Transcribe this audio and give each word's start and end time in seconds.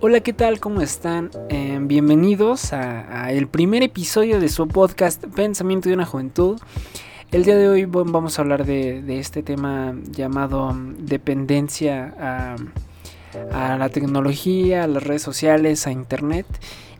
Hola, 0.00 0.20
¿qué 0.20 0.32
tal? 0.32 0.60
¿Cómo 0.60 0.80
están? 0.82 1.30
Eh, 1.48 1.78
bienvenidos 1.80 2.72
a, 2.72 3.32
el 3.32 3.48
primer 3.48 3.82
episodio 3.82 4.38
de 4.38 4.48
su 4.48 4.68
podcast 4.68 5.24
Pensamiento 5.28 5.88
de 5.88 5.94
una 5.94 6.06
Juventud. 6.06 6.60
El 7.32 7.44
día 7.44 7.56
de 7.56 7.68
hoy 7.68 7.86
vamos 7.86 8.38
a 8.38 8.42
hablar 8.42 8.64
de, 8.64 9.02
este 9.18 9.42
tema 9.42 9.96
llamado 10.10 10.72
mm, 10.72 11.06
dependencia 11.06 12.14
a, 12.18 12.56
a, 13.52 13.78
la 13.78 13.88
tecnología, 13.88 14.84
a 14.84 14.86
las 14.86 15.02
redes 15.02 15.22
sociales, 15.22 15.86
a 15.86 15.90
internet. 15.90 16.46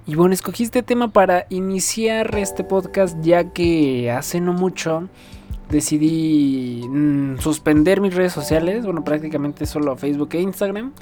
Y 0.07 0.17
bueno, 0.17 0.35
escogí 0.35 0.65
este 0.65 0.83
tema 0.83 1.13
para 1.13 1.47
iniciar 1.51 2.37
este 2.39 2.65
podcast 2.65 3.17
ya 3.23 3.53
que 3.53 4.11
hace 4.11 4.41
no 4.41 4.53
mucho 4.53 5.09
decidí 5.71 6.83
mm, 6.89 7.39
suspender 7.39 8.01
mis 8.01 8.15
redes 8.15 8.33
sociales, 8.33 8.85
bueno, 8.85 9.05
prácticamente 9.05 9.67
solo 9.67 9.97
Facebook 9.97 10.31
e 10.33 10.41
Instagram. 10.41 10.93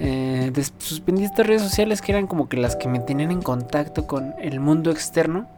Eh, 0.00 0.52
suspendí 0.78 1.24
estas 1.24 1.46
redes 1.46 1.62
sociales 1.62 2.00
que 2.00 2.12
eran 2.12 2.26
como 2.26 2.48
que 2.48 2.56
las 2.56 2.76
que 2.76 2.88
me 2.88 3.00
tenían 3.00 3.32
en 3.32 3.42
contacto 3.42 4.06
con 4.06 4.34
el 4.40 4.60
mundo 4.60 4.90
externo. 4.90 5.48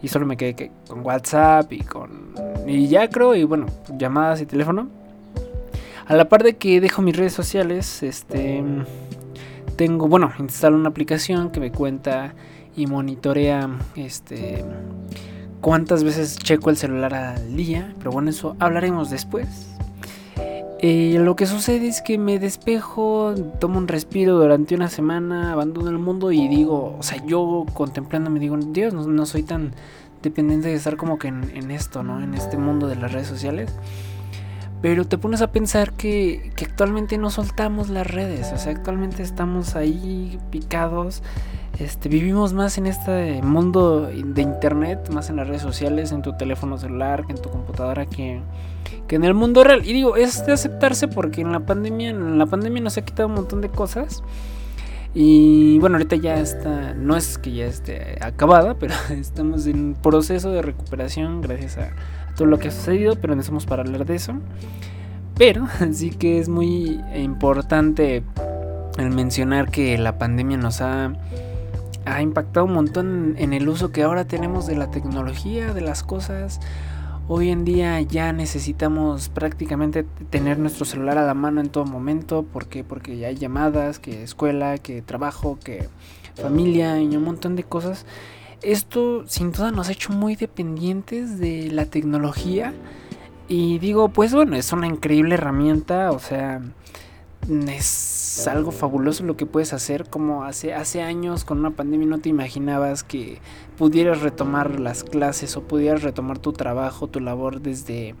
Y 0.00 0.08
solo 0.08 0.26
me 0.26 0.36
quedé 0.36 0.70
con 0.86 1.04
WhatsApp 1.04 1.72
y 1.72 1.80
con... 1.80 2.34
Y 2.66 2.86
ya 2.86 3.08
creo, 3.08 3.34
y 3.34 3.44
bueno, 3.44 3.66
llamadas 3.96 4.40
y 4.40 4.46
teléfono. 4.46 4.88
A 6.06 6.14
la 6.14 6.28
par 6.28 6.44
de 6.44 6.56
que 6.56 6.80
dejo 6.80 7.02
mis 7.02 7.16
redes 7.16 7.32
sociales, 7.32 8.02
este... 8.02 8.62
Tengo, 9.76 10.08
bueno, 10.08 10.32
instalo 10.38 10.76
una 10.76 10.88
aplicación 10.88 11.50
que 11.50 11.60
me 11.60 11.70
cuenta 11.70 12.34
y 12.76 12.86
monitorea, 12.86 13.68
este 13.96 14.64
cuántas 15.60 16.04
veces 16.04 16.38
checo 16.38 16.70
el 16.70 16.76
celular 16.76 17.14
al 17.14 17.56
día, 17.56 17.94
pero 17.98 18.10
bueno, 18.10 18.30
eso 18.30 18.56
hablaremos 18.58 19.10
después. 19.10 19.68
Eh, 20.80 21.16
lo 21.18 21.34
que 21.34 21.46
sucede 21.46 21.88
es 21.88 22.02
que 22.02 22.18
me 22.18 22.38
despejo, 22.38 23.34
tomo 23.58 23.78
un 23.78 23.88
respiro 23.88 24.38
durante 24.38 24.76
una 24.76 24.88
semana, 24.88 25.52
abandono 25.52 25.90
el 25.90 25.98
mundo 25.98 26.30
y 26.30 26.46
digo, 26.46 26.96
o 26.96 27.02
sea, 27.02 27.24
yo 27.26 27.66
contemplando 27.74 28.30
me 28.30 28.38
digo, 28.38 28.56
Dios, 28.56 28.94
no, 28.94 29.26
soy 29.26 29.42
tan 29.42 29.72
dependiente 30.22 30.68
de 30.68 30.74
estar 30.74 30.96
como 30.96 31.18
que 31.18 31.28
en, 31.28 31.70
esto, 31.72 32.04
¿no? 32.04 32.22
En 32.22 32.34
este 32.34 32.58
mundo 32.58 32.86
de 32.86 32.94
las 32.94 33.12
redes 33.12 33.26
sociales. 33.26 33.74
Pero 34.80 35.04
te 35.04 35.18
pones 35.18 35.42
a 35.42 35.50
pensar 35.50 35.94
que, 35.94 36.52
que 36.54 36.66
actualmente 36.66 37.18
no 37.18 37.30
soltamos 37.30 37.88
las 37.88 38.06
redes, 38.06 38.52
o 38.52 38.58
sea, 38.58 38.70
actualmente 38.70 39.24
estamos 39.24 39.74
ahí 39.74 40.38
picados 40.52 41.24
este, 41.78 42.08
vivimos 42.08 42.54
más 42.54 42.76
en 42.76 42.86
este 42.86 43.40
mundo 43.42 44.10
de 44.12 44.42
internet, 44.42 45.10
más 45.12 45.30
en 45.30 45.36
las 45.36 45.46
redes 45.46 45.62
sociales, 45.62 46.10
en 46.10 46.22
tu 46.22 46.36
teléfono 46.36 46.76
celular, 46.76 47.24
en 47.28 47.40
tu 47.40 47.50
computadora 47.50 48.04
que, 48.06 48.40
en 49.08 49.24
el 49.24 49.34
mundo 49.34 49.62
real. 49.62 49.86
Y 49.86 49.92
digo, 49.92 50.16
es 50.16 50.44
de 50.44 50.52
aceptarse 50.52 51.06
porque 51.06 51.40
en 51.40 51.52
la 51.52 51.60
pandemia, 51.60 52.10
en 52.10 52.36
la 52.36 52.46
pandemia 52.46 52.82
nos 52.82 52.98
ha 52.98 53.02
quitado 53.02 53.28
un 53.28 53.34
montón 53.34 53.60
de 53.60 53.68
cosas. 53.68 54.24
Y 55.14 55.78
bueno, 55.78 55.96
ahorita 55.96 56.16
ya 56.16 56.40
está, 56.40 56.94
no 56.94 57.16
es 57.16 57.38
que 57.38 57.52
ya 57.52 57.66
esté 57.66 58.18
acabada, 58.20 58.74
pero 58.74 58.94
estamos 59.10 59.66
en 59.66 59.94
proceso 59.94 60.50
de 60.50 60.62
recuperación 60.62 61.40
gracias 61.40 61.78
a, 61.78 61.90
todo 62.34 62.46
lo 62.46 62.58
que 62.58 62.68
ha 62.68 62.70
sucedido, 62.70 63.16
pero 63.16 63.34
no 63.34 63.40
estamos 63.40 63.66
para 63.66 63.82
hablar 63.82 64.04
de 64.04 64.16
eso. 64.16 64.34
Pero 65.36 65.68
sí 65.92 66.10
que 66.10 66.40
es 66.40 66.48
muy 66.48 67.00
importante 67.14 68.24
el 68.98 69.10
mencionar 69.10 69.70
que 69.70 69.96
la 69.96 70.18
pandemia 70.18 70.56
nos 70.56 70.80
ha 70.80 71.12
ha 72.14 72.22
impactado 72.22 72.66
un 72.66 72.74
montón 72.74 73.34
en 73.38 73.52
el 73.52 73.68
uso 73.68 73.92
que 73.92 74.02
ahora 74.02 74.26
tenemos 74.26 74.66
de 74.66 74.76
la 74.76 74.90
tecnología, 74.90 75.72
de 75.74 75.80
las 75.80 76.02
cosas. 76.02 76.60
Hoy 77.28 77.50
en 77.50 77.64
día 77.64 78.00
ya 78.00 78.32
necesitamos 78.32 79.28
prácticamente 79.28 80.04
tener 80.30 80.58
nuestro 80.58 80.86
celular 80.86 81.18
a 81.18 81.26
la 81.26 81.34
mano 81.34 81.60
en 81.60 81.68
todo 81.68 81.84
momento. 81.84 82.42
¿Por 82.42 82.66
qué? 82.66 82.84
Porque 82.84 83.18
ya 83.18 83.28
hay 83.28 83.36
llamadas, 83.36 83.98
que 83.98 84.22
escuela, 84.22 84.78
que 84.78 85.02
trabajo, 85.02 85.58
que 85.62 85.88
familia 86.34 87.00
y 87.00 87.16
un 87.16 87.24
montón 87.24 87.54
de 87.54 87.64
cosas. 87.64 88.06
Esto 88.62 89.24
sin 89.26 89.52
duda 89.52 89.70
nos 89.70 89.88
ha 89.88 89.92
hecho 89.92 90.12
muy 90.12 90.36
dependientes 90.36 91.38
de 91.38 91.70
la 91.70 91.86
tecnología. 91.86 92.72
Y 93.46 93.78
digo, 93.78 94.08
pues 94.08 94.34
bueno, 94.34 94.56
es 94.56 94.72
una 94.72 94.86
increíble 94.86 95.34
herramienta. 95.34 96.12
O 96.12 96.18
sea, 96.18 96.62
es 97.68 98.17
algo 98.46 98.70
fabuloso 98.70 99.24
lo 99.24 99.36
que 99.36 99.46
puedes 99.46 99.72
hacer. 99.72 100.08
Como 100.08 100.44
hace, 100.44 100.74
hace 100.74 101.02
años 101.02 101.44
con 101.44 101.58
una 101.58 101.70
pandemia 101.70 102.06
no 102.06 102.18
te 102.18 102.28
imaginabas 102.28 103.02
que 103.02 103.40
pudieras 103.76 104.20
retomar 104.20 104.78
las 104.78 105.02
clases 105.02 105.56
o 105.56 105.62
pudieras 105.62 106.02
retomar 106.02 106.38
tu 106.38 106.52
trabajo, 106.52 107.08
tu 107.08 107.20
labor 107.20 107.60
desde, 107.60 108.14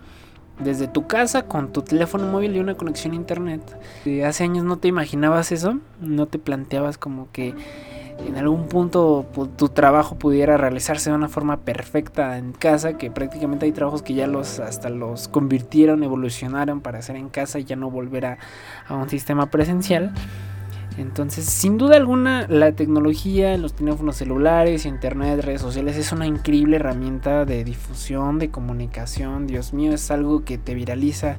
desde 0.58 0.88
tu 0.88 1.06
casa 1.06 1.46
con 1.46 1.72
tu 1.72 1.82
teléfono 1.82 2.26
móvil 2.26 2.56
y 2.56 2.60
una 2.60 2.76
conexión 2.76 3.12
a 3.12 3.16
internet. 3.16 3.62
Hace 4.24 4.44
años 4.44 4.64
no 4.64 4.78
te 4.78 4.88
imaginabas 4.88 5.52
eso, 5.52 5.78
no 6.00 6.26
te 6.26 6.38
planteabas 6.38 6.98
como 6.98 7.30
que 7.30 7.54
en 8.26 8.36
algún 8.36 8.68
punto 8.68 9.26
tu 9.56 9.68
trabajo 9.68 10.16
pudiera 10.16 10.56
realizarse 10.56 11.10
de 11.10 11.16
una 11.16 11.28
forma 11.28 11.58
perfecta 11.58 12.36
en 12.38 12.52
casa, 12.52 12.98
que 12.98 13.10
prácticamente 13.10 13.66
hay 13.66 13.72
trabajos 13.72 14.02
que 14.02 14.14
ya 14.14 14.26
los 14.26 14.60
hasta 14.60 14.90
los 14.90 15.28
convirtieron, 15.28 16.02
evolucionaron 16.02 16.80
para 16.80 16.98
hacer 16.98 17.16
en 17.16 17.28
casa 17.28 17.58
y 17.58 17.64
ya 17.64 17.76
no 17.76 17.90
volver 17.90 18.26
a, 18.26 18.38
a 18.86 18.94
un 18.94 19.08
sistema 19.08 19.46
presencial. 19.46 20.12
Entonces, 20.98 21.44
sin 21.44 21.78
duda 21.78 21.96
alguna, 21.96 22.46
la 22.48 22.72
tecnología, 22.72 23.56
los 23.56 23.74
teléfonos 23.74 24.16
celulares, 24.16 24.84
internet, 24.84 25.40
redes 25.44 25.60
sociales 25.60 25.96
es 25.96 26.10
una 26.10 26.26
increíble 26.26 26.76
herramienta 26.76 27.44
de 27.44 27.62
difusión, 27.62 28.40
de 28.40 28.50
comunicación. 28.50 29.46
Dios 29.46 29.72
mío, 29.72 29.92
es 29.92 30.10
algo 30.10 30.44
que 30.44 30.58
te 30.58 30.74
viraliza 30.74 31.36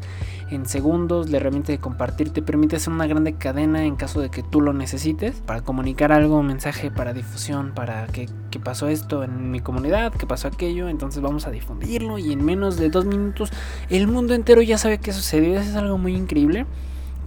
en 0.50 0.66
segundos. 0.66 1.30
La 1.30 1.38
herramienta 1.38 1.74
de 1.74 1.80
compartir 1.80 2.30
te 2.30 2.42
permite 2.42 2.78
hacer 2.78 2.94
una 2.94 3.06
grande 3.06 3.34
cadena 3.34 3.84
en 3.84 3.98
caso 3.98 4.22
de 4.22 4.30
que 4.30 4.44
tú 4.44 4.62
lo 4.62 4.72
necesites 4.72 5.42
para 5.46 5.60
comunicar 5.60 6.14
algo, 6.14 6.40
un 6.40 6.48
mensaje 6.48 6.90
para 6.90 7.12
difusión, 7.12 7.74
para 7.76 8.08
que, 8.08 8.30
que 8.52 8.60
pasó 8.60 8.88
esto 8.88 9.26
en 9.26 9.52
mi 9.52 9.60
comunidad, 9.60 10.14
que 10.14 10.26
pasó 10.26 10.48
aquello. 10.48 10.88
Entonces, 10.88 11.22
vamos 11.22 11.48
a 11.48 11.52
difundirlo 11.52 12.18
y 12.18 12.32
en 12.32 12.46
menos 12.46 12.78
de 12.78 12.90
dos 12.90 13.04
minutos 13.04 13.52
el 13.90 14.08
mundo 14.08 14.36
entero 14.36 14.62
ya 14.62 14.78
sabe 14.78 15.00
qué 15.00 15.12
sucedió. 15.12 15.60
Eso 15.60 15.72
es 15.72 15.76
algo 15.76 15.98
muy 15.98 16.16
increíble 16.16 16.66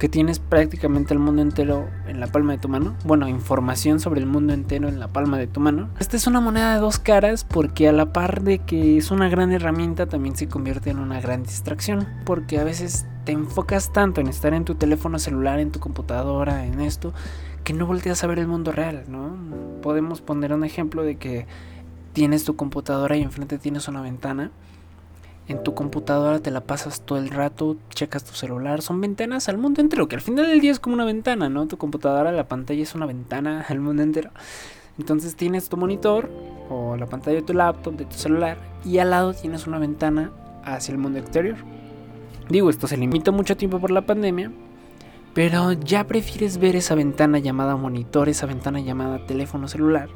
que 0.02 0.08
tienes 0.08 0.40
prácticamente 0.40 1.14
el 1.14 1.20
mundo 1.20 1.42
entero 1.42 1.88
en 2.08 2.18
la 2.18 2.26
palma 2.26 2.54
de 2.54 2.58
tu 2.58 2.68
mano. 2.68 2.96
Bueno, 3.04 3.28
información 3.28 4.00
sobre 4.00 4.18
el 4.18 4.26
mundo 4.26 4.52
entero 4.52 4.88
en 4.88 4.98
la 4.98 5.06
palma 5.06 5.38
de 5.38 5.46
tu 5.46 5.60
mano. 5.60 5.90
Esta 6.00 6.16
es 6.16 6.26
una 6.26 6.40
moneda 6.40 6.74
de 6.74 6.80
dos 6.80 6.98
caras 6.98 7.44
porque 7.44 7.86
a 7.86 7.92
la 7.92 8.12
par 8.12 8.42
de 8.42 8.58
que 8.58 8.96
es 8.96 9.12
una 9.12 9.28
gran 9.28 9.52
herramienta 9.52 10.06
también 10.06 10.34
se 10.34 10.48
convierte 10.48 10.90
en 10.90 10.98
una 10.98 11.20
gran 11.20 11.44
distracción. 11.44 12.08
Porque 12.26 12.58
a 12.58 12.64
veces 12.64 13.06
te 13.22 13.30
enfocas 13.30 13.92
tanto 13.92 14.20
en 14.20 14.26
estar 14.26 14.54
en 14.54 14.64
tu 14.64 14.74
teléfono 14.74 15.20
celular, 15.20 15.60
en 15.60 15.70
tu 15.70 15.78
computadora, 15.78 16.66
en 16.66 16.80
esto, 16.80 17.14
que 17.62 17.72
no 17.72 17.86
volteas 17.86 18.24
a 18.24 18.26
ver 18.26 18.40
el 18.40 18.48
mundo 18.48 18.72
real, 18.72 19.04
¿no? 19.06 19.36
Podemos 19.82 20.20
poner 20.20 20.52
un 20.52 20.64
ejemplo 20.64 21.04
de 21.04 21.14
que 21.14 21.46
tienes 22.12 22.42
tu 22.42 22.56
computadora 22.56 23.16
y 23.16 23.22
enfrente 23.22 23.56
tienes 23.56 23.86
una 23.86 24.00
ventana 24.00 24.50
en 25.48 25.62
tu 25.62 25.74
computadora 25.74 26.38
te 26.38 26.50
la 26.50 26.60
pasas 26.60 27.02
todo 27.02 27.18
el 27.18 27.30
rato, 27.30 27.76
checas 27.90 28.24
tu 28.24 28.32
celular, 28.34 28.82
son 28.82 29.00
ventanas 29.00 29.48
al 29.48 29.58
mundo 29.58 29.80
entero, 29.80 30.08
que 30.08 30.16
al 30.16 30.22
final 30.22 30.46
del 30.46 30.60
día 30.60 30.70
es 30.70 30.80
como 30.80 30.94
una 30.94 31.04
ventana, 31.04 31.48
¿no? 31.48 31.66
Tu 31.66 31.76
computadora, 31.76 32.32
la 32.32 32.48
pantalla 32.48 32.82
es 32.82 32.94
una 32.94 33.06
ventana 33.06 33.64
al 33.68 33.80
mundo 33.80 34.02
entero. 34.02 34.30
Entonces 34.98 35.36
tienes 35.36 35.68
tu 35.68 35.76
monitor 35.76 36.30
o 36.70 36.96
la 36.96 37.06
pantalla 37.06 37.36
de 37.36 37.42
tu 37.42 37.54
laptop, 37.54 37.96
de 37.96 38.04
tu 38.04 38.14
celular, 38.14 38.58
y 38.84 38.98
al 38.98 39.10
lado 39.10 39.34
tienes 39.34 39.66
una 39.66 39.78
ventana 39.78 40.30
hacia 40.64 40.92
el 40.92 40.98
mundo 40.98 41.18
exterior. 41.18 41.56
Digo, 42.48 42.70
esto 42.70 42.86
se 42.86 42.96
limita 42.96 43.30
mucho 43.30 43.56
tiempo 43.56 43.80
por 43.80 43.90
la 43.90 44.02
pandemia, 44.02 44.52
pero 45.34 45.72
ya 45.72 46.06
prefieres 46.06 46.58
ver 46.58 46.76
esa 46.76 46.94
ventana 46.94 47.38
llamada 47.38 47.76
monitor, 47.76 48.28
esa 48.28 48.46
ventana 48.46 48.80
llamada 48.80 49.26
teléfono 49.26 49.66
celular, 49.66 50.10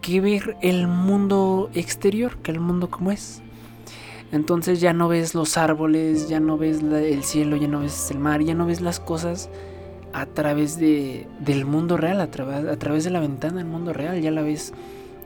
que 0.00 0.20
ver 0.20 0.56
el 0.62 0.88
mundo 0.88 1.70
exterior, 1.74 2.38
que 2.38 2.50
el 2.50 2.60
mundo 2.60 2.90
como 2.90 3.12
es. 3.12 3.42
Entonces 4.32 4.80
ya 4.80 4.92
no 4.92 5.08
ves 5.08 5.34
los 5.34 5.56
árboles, 5.56 6.28
ya 6.28 6.40
no 6.40 6.58
ves 6.58 6.82
el 6.82 7.22
cielo, 7.22 7.56
ya 7.56 7.68
no 7.68 7.80
ves 7.80 8.10
el 8.10 8.18
mar, 8.18 8.42
ya 8.42 8.54
no 8.54 8.66
ves 8.66 8.80
las 8.80 8.98
cosas 8.98 9.48
a 10.12 10.26
través 10.26 10.78
de, 10.78 11.26
del 11.40 11.64
mundo 11.64 11.96
real, 11.96 12.20
a, 12.20 12.24
a 12.24 12.76
través 12.76 13.04
de 13.04 13.10
la 13.10 13.20
ventana 13.20 13.58
del 13.58 13.66
mundo 13.66 13.92
real, 13.92 14.20
ya 14.20 14.30
la 14.30 14.42
ves, 14.42 14.72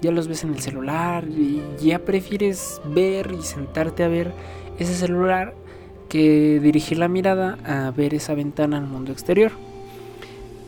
ya 0.03 0.11
los 0.11 0.29
ves 0.29 0.45
en 0.45 0.55
el 0.55 0.61
celular 0.61 1.27
y 1.29 1.63
ya 1.81 2.01
prefieres 2.01 2.81
ver 2.85 3.33
y 3.33 3.43
sentarte 3.43 4.05
a 4.05 4.09
ver 4.09 4.33
ese 4.79 4.95
celular 4.95 5.55
que 6.09 6.61
dirigir 6.61 6.99
la 6.99 7.09
mirada 7.09 7.57
a 7.65 7.91
ver 7.93 8.15
esa 8.15 8.35
ventana 8.35 8.79
al 8.79 8.87
mundo 8.87 9.13
exterior. 9.13 9.53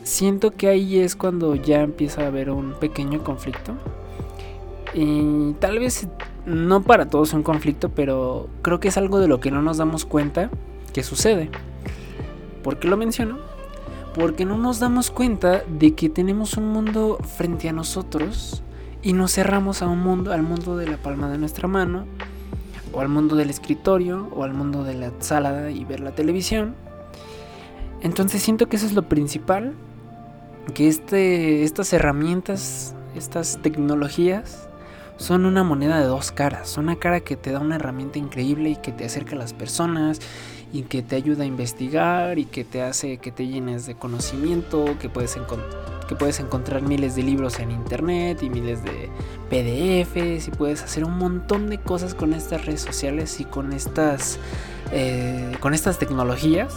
Siento 0.03 0.51
que 0.51 0.69
ahí 0.69 0.99
es 0.99 1.15
cuando 1.15 1.55
ya 1.55 1.81
empieza 1.81 2.23
a 2.23 2.27
haber 2.27 2.49
un 2.49 2.73
pequeño 2.79 3.23
conflicto. 3.23 3.73
Y 4.93 5.53
tal 5.59 5.79
vez 5.79 6.07
no 6.45 6.81
para 6.83 7.07
todos 7.07 7.33
un 7.33 7.43
conflicto, 7.43 7.89
pero 7.89 8.47
creo 8.61 8.79
que 8.79 8.89
es 8.89 8.97
algo 8.97 9.19
de 9.19 9.27
lo 9.27 9.39
que 9.39 9.51
no 9.51 9.61
nos 9.61 9.77
damos 9.77 10.05
cuenta 10.05 10.49
que 10.93 11.03
sucede. 11.03 11.49
¿Por 12.63 12.79
qué 12.79 12.87
lo 12.87 12.97
menciono? 12.97 13.39
Porque 14.15 14.45
no 14.45 14.57
nos 14.57 14.79
damos 14.79 15.11
cuenta 15.11 15.63
de 15.67 15.95
que 15.95 16.09
tenemos 16.09 16.55
un 16.57 16.69
mundo 16.69 17.17
frente 17.37 17.69
a 17.69 17.73
nosotros 17.73 18.61
y 19.01 19.13
nos 19.13 19.33
cerramos 19.33 19.81
a 19.81 19.87
un 19.87 19.99
mundo, 19.99 20.31
al 20.31 20.43
mundo 20.43 20.77
de 20.77 20.87
la 20.87 20.97
palma 20.97 21.29
de 21.29 21.37
nuestra 21.37 21.67
mano, 21.67 22.05
o 22.93 23.01
al 23.01 23.09
mundo 23.09 23.35
del 23.35 23.49
escritorio, 23.49 24.29
o 24.35 24.43
al 24.43 24.53
mundo 24.53 24.83
de 24.83 24.93
la 24.93 25.11
sala 25.19 25.71
y 25.71 25.83
ver 25.83 25.99
la 25.99 26.11
televisión. 26.11 26.75
Entonces 28.01 28.41
siento 28.43 28.67
que 28.67 28.75
eso 28.75 28.85
es 28.85 28.93
lo 28.93 29.03
principal, 29.03 29.73
que 30.73 30.87
este, 30.87 31.63
estas 31.63 31.91
herramientas, 31.91 32.95
estas 33.15 33.59
tecnologías, 33.61 34.69
son 35.23 35.45
una 35.45 35.63
moneda 35.63 36.01
de 36.01 36.05
dos 36.05 36.33
caras. 36.33 36.77
Una 36.77 36.97
cara 36.97 37.21
que 37.21 37.37
te 37.37 37.53
da 37.53 37.59
una 37.59 37.77
herramienta 37.77 38.19
increíble 38.19 38.71
y 38.71 38.75
que 38.75 38.91
te 38.91 39.05
acerca 39.05 39.37
a 39.37 39.39
las 39.39 39.53
personas 39.53 40.19
y 40.73 40.81
que 40.81 41.01
te 41.01 41.15
ayuda 41.15 41.43
a 41.43 41.45
investigar 41.45 42.37
y 42.39 42.43
que 42.43 42.65
te 42.65 42.81
hace 42.81 43.19
que 43.19 43.31
te 43.31 43.47
llenes 43.47 43.85
de 43.85 43.95
conocimiento, 43.95 44.97
que 44.99 45.07
puedes, 45.07 45.37
que 46.09 46.15
puedes 46.15 46.41
encontrar 46.41 46.81
miles 46.81 47.15
de 47.15 47.23
libros 47.23 47.59
en 47.59 47.71
internet 47.71 48.43
y 48.43 48.49
miles 48.49 48.83
de 48.83 49.09
PDFs 49.49 50.49
y 50.49 50.51
puedes 50.51 50.83
hacer 50.83 51.05
un 51.05 51.17
montón 51.17 51.69
de 51.69 51.77
cosas 51.77 52.15
con 52.15 52.33
estas 52.33 52.65
redes 52.65 52.81
sociales 52.81 53.39
y 53.39 53.45
con 53.45 53.71
estas, 53.71 54.39
eh, 54.91 55.53
con 55.61 55.73
estas 55.73 55.99
tecnologías. 55.99 56.75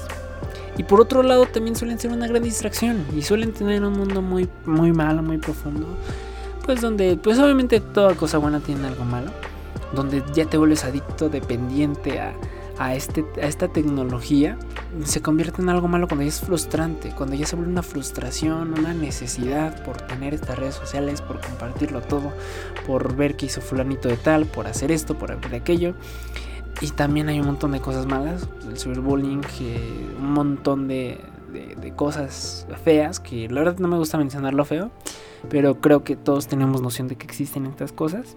Y 0.78 0.84
por 0.84 1.00
otro 1.00 1.25
lado 1.25 1.46
también 1.46 1.75
suelen 1.75 1.99
ser 1.99 2.12
una 2.12 2.28
gran 2.28 2.44
distracción 2.44 3.04
y 3.16 3.22
suelen 3.22 3.52
tener 3.52 3.82
un 3.82 3.94
mundo 3.94 4.22
muy, 4.22 4.49
muy 4.66 4.92
malo, 4.92 5.20
muy 5.25 5.38
profundo. 5.38 5.99
Pues 6.66 6.80
donde, 6.80 7.16
pues 7.16 7.38
obviamente 7.38 7.80
toda 7.80 8.14
cosa 8.14 8.38
buena 8.38 8.60
tiene 8.60 8.86
algo 8.86 9.04
malo. 9.04 9.30
Donde 9.94 10.22
ya 10.34 10.46
te 10.46 10.58
vuelves 10.58 10.84
adicto, 10.84 11.28
dependiente 11.28 12.20
a, 12.20 12.34
a, 12.78 12.94
este, 12.94 13.24
a 13.40 13.46
esta 13.46 13.68
tecnología 13.68 14.58
se 15.04 15.20
convierte 15.20 15.60
en 15.60 15.68
algo 15.68 15.88
malo 15.88 16.08
cuando 16.08 16.22
ya 16.22 16.28
es 16.28 16.40
frustrante, 16.40 17.10
cuando 17.10 17.34
ya 17.34 17.46
se 17.46 17.56
vuelve 17.56 17.72
una 17.72 17.82
frustración, 17.82 18.78
una 18.78 18.94
necesidad 18.94 19.82
por 19.84 20.00
tener 20.00 20.34
estas 20.34 20.58
redes 20.58 20.74
sociales, 20.74 21.20
por 21.20 21.40
compartirlo 21.40 22.00
todo, 22.00 22.32
por 22.86 23.14
ver 23.14 23.36
que 23.36 23.46
hizo 23.46 23.60
fulanito 23.60 24.08
de 24.08 24.16
tal, 24.16 24.46
por 24.46 24.66
hacer 24.66 24.90
esto, 24.90 25.18
por 25.18 25.32
hacer 25.32 25.54
aquello. 25.54 25.94
Y 26.80 26.90
también 26.90 27.28
hay 27.28 27.40
un 27.40 27.46
montón 27.46 27.72
de 27.72 27.80
cosas 27.80 28.06
malas, 28.06 28.48
el 28.68 28.78
cyberbullying, 28.78 29.42
un 30.18 30.32
montón 30.32 30.88
de, 30.88 31.20
de, 31.52 31.92
cosas 31.94 32.66
feas, 32.84 33.18
que 33.18 33.48
la 33.48 33.62
verdad 33.62 33.78
no 33.78 33.88
me 33.88 33.96
gusta 33.96 34.18
mencionar 34.18 34.52
lo 34.52 34.64
feo, 34.66 34.90
pero 35.49 35.81
creo 35.81 36.05
que 36.05 36.17
todos 36.17 36.47
tenemos 36.47 36.83
noción 36.83 37.09
de 37.09 37.17
que 37.17 37.27
existen 37.27 37.67
estas 37.67 37.93
cosas. 37.93 38.37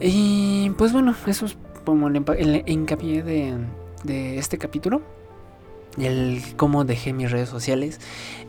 Y 0.00 0.70
pues 0.76 0.92
bueno, 0.92 1.14
eso 1.26 1.46
es 1.46 1.56
como 1.84 2.08
el, 2.08 2.62
hincapié 2.66 3.22
de, 3.22 4.38
este 4.38 4.58
capítulo 4.58 5.02
el 5.98 6.42
cómo 6.56 6.84
dejé 6.84 7.12
mis 7.12 7.30
redes 7.30 7.48
sociales 7.48 8.00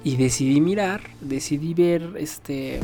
y 0.04 0.16
decidí 0.18 0.62
mirar, 0.62 1.02
decidí 1.22 1.76
ver 1.76 2.14
este 2.18 2.80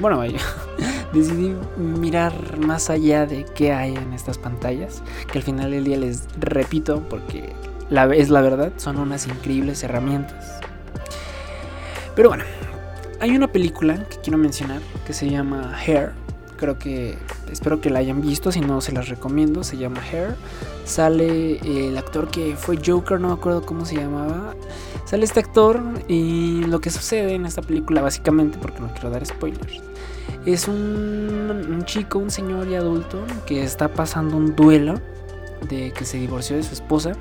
bueno, 0.00 0.16
vaya, 0.16 0.38
decidí 1.12 1.54
mirar 1.76 2.58
más 2.58 2.88
allá 2.88 3.26
de 3.26 3.44
qué 3.54 3.72
hay 3.72 3.94
en 3.94 4.14
estas 4.14 4.38
pantallas, 4.38 5.02
que 5.30 5.38
al 5.38 5.44
final 5.44 5.70
del 5.70 5.84
día 5.84 5.98
les 5.98 6.26
repito 6.40 7.06
porque 7.10 7.52
es 8.14 8.30
la 8.30 8.40
verdad, 8.40 8.72
son 8.78 8.98
unas 8.98 9.26
increíbles 9.26 9.82
herramientas. 9.84 10.60
Pero 12.16 12.30
bueno, 12.30 12.44
hay 13.22 13.36
una 13.36 13.46
película 13.46 14.04
que 14.08 14.16
quiero 14.16 14.36
mencionar 14.36 14.80
que 15.06 15.12
se 15.12 15.30
llama 15.30 15.78
Hair, 15.78 16.10
creo 16.56 16.76
que 16.76 17.16
espero 17.52 17.80
que 17.80 17.88
la 17.88 18.00
hayan 18.00 18.20
visto, 18.20 18.50
si 18.50 18.60
no 18.60 18.80
se 18.80 18.90
las 18.90 19.08
recomiendo, 19.08 19.62
se 19.62 19.76
llama 19.76 20.00
Hair. 20.00 20.34
Sale 20.84 21.58
el 21.58 21.96
actor 21.96 22.32
que 22.32 22.56
fue 22.56 22.78
Joker, 22.84 23.20
no 23.20 23.28
me 23.28 23.34
acuerdo 23.34 23.64
cómo 23.64 23.86
se 23.86 23.94
llamaba. 23.94 24.56
Sale 25.04 25.24
este 25.24 25.38
actor 25.38 25.80
y 26.08 26.64
lo 26.64 26.80
que 26.80 26.90
sucede 26.90 27.34
en 27.34 27.46
esta 27.46 27.62
película 27.62 28.02
básicamente, 28.02 28.58
porque 28.60 28.80
no 28.80 28.92
quiero 28.92 29.10
dar 29.10 29.24
spoilers, 29.24 29.80
es 30.44 30.66
un, 30.66 31.68
un 31.70 31.84
chico, 31.84 32.18
un 32.18 32.32
señor 32.32 32.66
y 32.66 32.74
adulto 32.74 33.24
que 33.46 33.62
está 33.62 33.86
pasando 33.86 34.36
un 34.36 34.56
duelo 34.56 35.00
de 35.68 35.92
que 35.92 36.04
se 36.04 36.18
divorció 36.18 36.56
de 36.56 36.64
su 36.64 36.74
esposa. 36.74 37.12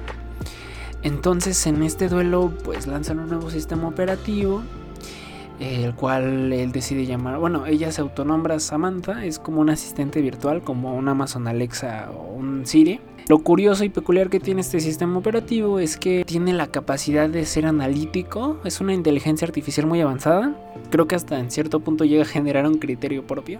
Entonces 1.03 1.67
en 1.67 1.83
este 1.83 2.09
duelo 2.09 2.51
pues 2.63 2.87
lanzan 2.87 3.19
un 3.19 3.29
nuevo 3.29 3.51
sistema 3.51 3.87
operativo 3.87 4.63
el 5.61 5.93
cual 5.93 6.51
él 6.51 6.71
decide 6.71 7.05
llamar, 7.05 7.37
bueno, 7.37 7.67
ella 7.67 7.91
se 7.91 8.01
autonombra 8.01 8.59
Samantha, 8.59 9.25
es 9.25 9.37
como 9.37 9.61
un 9.61 9.69
asistente 9.69 10.21
virtual, 10.21 10.63
como 10.63 10.95
un 10.95 11.07
Amazon 11.07 11.47
Alexa 11.47 12.09
o 12.11 12.33
un 12.33 12.65
Siri. 12.65 12.99
Lo 13.29 13.39
curioso 13.39 13.83
y 13.83 13.89
peculiar 13.89 14.29
que 14.29 14.39
tiene 14.39 14.61
este 14.61 14.79
sistema 14.79 15.17
operativo 15.19 15.79
es 15.79 15.97
que 15.97 16.25
tiene 16.25 16.53
la 16.53 16.67
capacidad 16.67 17.29
de 17.29 17.45
ser 17.45 17.67
analítico, 17.67 18.57
es 18.65 18.81
una 18.81 18.93
inteligencia 18.93 19.45
artificial 19.45 19.85
muy 19.85 20.01
avanzada, 20.01 20.55
creo 20.89 21.07
que 21.07 21.15
hasta 21.15 21.39
en 21.39 21.51
cierto 21.51 21.79
punto 21.79 22.05
llega 22.05 22.23
a 22.23 22.25
generar 22.25 22.65
un 22.65 22.79
criterio 22.79 23.25
propio. 23.27 23.59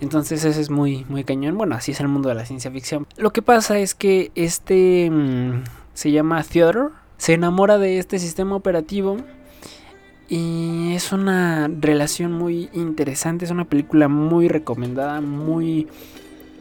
Entonces 0.00 0.44
ese 0.44 0.60
es 0.60 0.70
muy, 0.70 1.04
muy 1.08 1.24
cañón. 1.24 1.58
Bueno, 1.58 1.74
así 1.74 1.92
es 1.92 2.00
el 2.00 2.08
mundo 2.08 2.28
de 2.28 2.36
la 2.36 2.46
ciencia 2.46 2.70
ficción. 2.70 3.06
Lo 3.16 3.32
que 3.32 3.42
pasa 3.42 3.78
es 3.78 3.94
que 3.94 4.30
este 4.34 5.10
mm, 5.10 5.64
se 5.92 6.12
llama 6.12 6.42
Theodore. 6.42 6.90
Se 7.16 7.34
enamora 7.34 7.78
de 7.78 7.98
este 7.98 8.20
sistema 8.20 8.54
operativo 8.54 9.16
y 10.28 10.92
es 10.94 11.12
una 11.12 11.68
relación 11.68 12.32
muy 12.32 12.68
interesante, 12.74 13.46
es 13.46 13.50
una 13.50 13.64
película 13.64 14.08
muy 14.08 14.48
recomendada, 14.48 15.20
muy... 15.20 15.88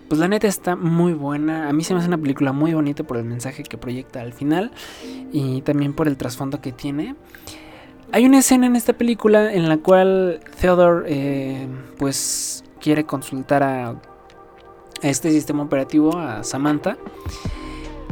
Pues 0.08 0.22
la 0.22 0.30
neta 0.30 0.48
está 0.48 0.78
muy 0.78 1.12
buena. 1.12 1.68
A 1.68 1.74
mí 1.74 1.84
se 1.84 1.94
me 1.94 2.00
hace 2.00 2.08
una 2.08 2.18
película 2.18 2.54
muy 2.54 2.74
bonita 2.74 3.04
por 3.04 3.18
el 3.18 3.26
mensaje 3.26 3.64
que 3.64 3.78
proyecta 3.78 4.22
al 4.22 4.32
final 4.32 4.72
y 5.34 5.62
también 5.64 5.92
por 5.92 6.08
el 6.08 6.16
trasfondo 6.16 6.62
que 6.62 6.72
tiene. 6.72 7.16
Hay 8.14 8.26
una 8.26 8.40
escena 8.40 8.68
en 8.68 8.78
esta 8.78 8.94
película 8.94 9.54
en 9.54 9.68
la 9.68 9.80
cual 9.80 10.40
Theodore 10.62 11.04
eh, 11.08 11.68
pues 11.98 12.64
quiere 12.80 13.04
consultar 13.04 13.64
a, 13.64 13.90
a 13.90 13.98
este 15.02 15.30
sistema 15.32 15.64
operativo, 15.64 16.18
a 16.18 16.46
Samantha. 16.46 16.98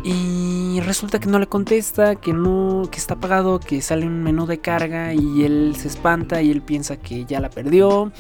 Y 0.08 0.82
resulta 0.82 1.20
que 1.20 1.26
no 1.26 1.40
le 1.40 1.48
contesta, 1.48 2.16
que 2.16 2.32
no, 2.32 2.84
que 2.92 3.00
está 3.00 3.16
apagado, 3.16 3.60
que 3.60 3.82
sale 3.82 4.06
un 4.06 4.22
menú 4.22 4.46
de 4.46 4.60
carga 4.60 5.16
y 5.16 5.44
él 5.44 5.74
se 5.76 5.88
espanta 5.88 6.44
y 6.44 6.52
él 6.52 6.62
piensa 6.62 6.98
que 6.98 7.26
ya 7.26 7.40
la 7.40 7.50
perdió, 7.50 8.12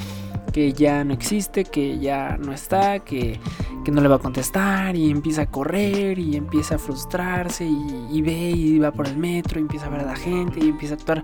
que 0.51 0.73
ya 0.73 1.03
no 1.03 1.13
existe, 1.13 1.63
que 1.63 1.99
ya 1.99 2.37
no 2.37 2.53
está, 2.53 3.01
que, 3.01 3.39
no 3.85 4.01
le 4.01 4.07
va 4.07 4.15
a 4.15 4.19
contestar 4.19 4.95
y 4.95 5.11
empieza 5.11 5.43
a 5.43 5.45
correr 5.45 6.17
y 6.17 6.35
empieza 6.35 6.73
a 6.73 6.77
frustrarse 6.79 7.67
y, 7.67 8.19
ve 8.23 8.49
y 8.49 8.79
va 8.79 8.91
por 8.91 9.05
el 9.05 9.17
metro 9.17 9.59
y 9.59 9.61
empieza 9.61 9.85
a 9.85 9.89
ver 9.89 10.01
a 10.01 10.05
la 10.05 10.15
gente 10.15 10.59
y 10.59 10.69
empieza 10.69 10.95
a 10.95 10.97
actuar 10.97 11.23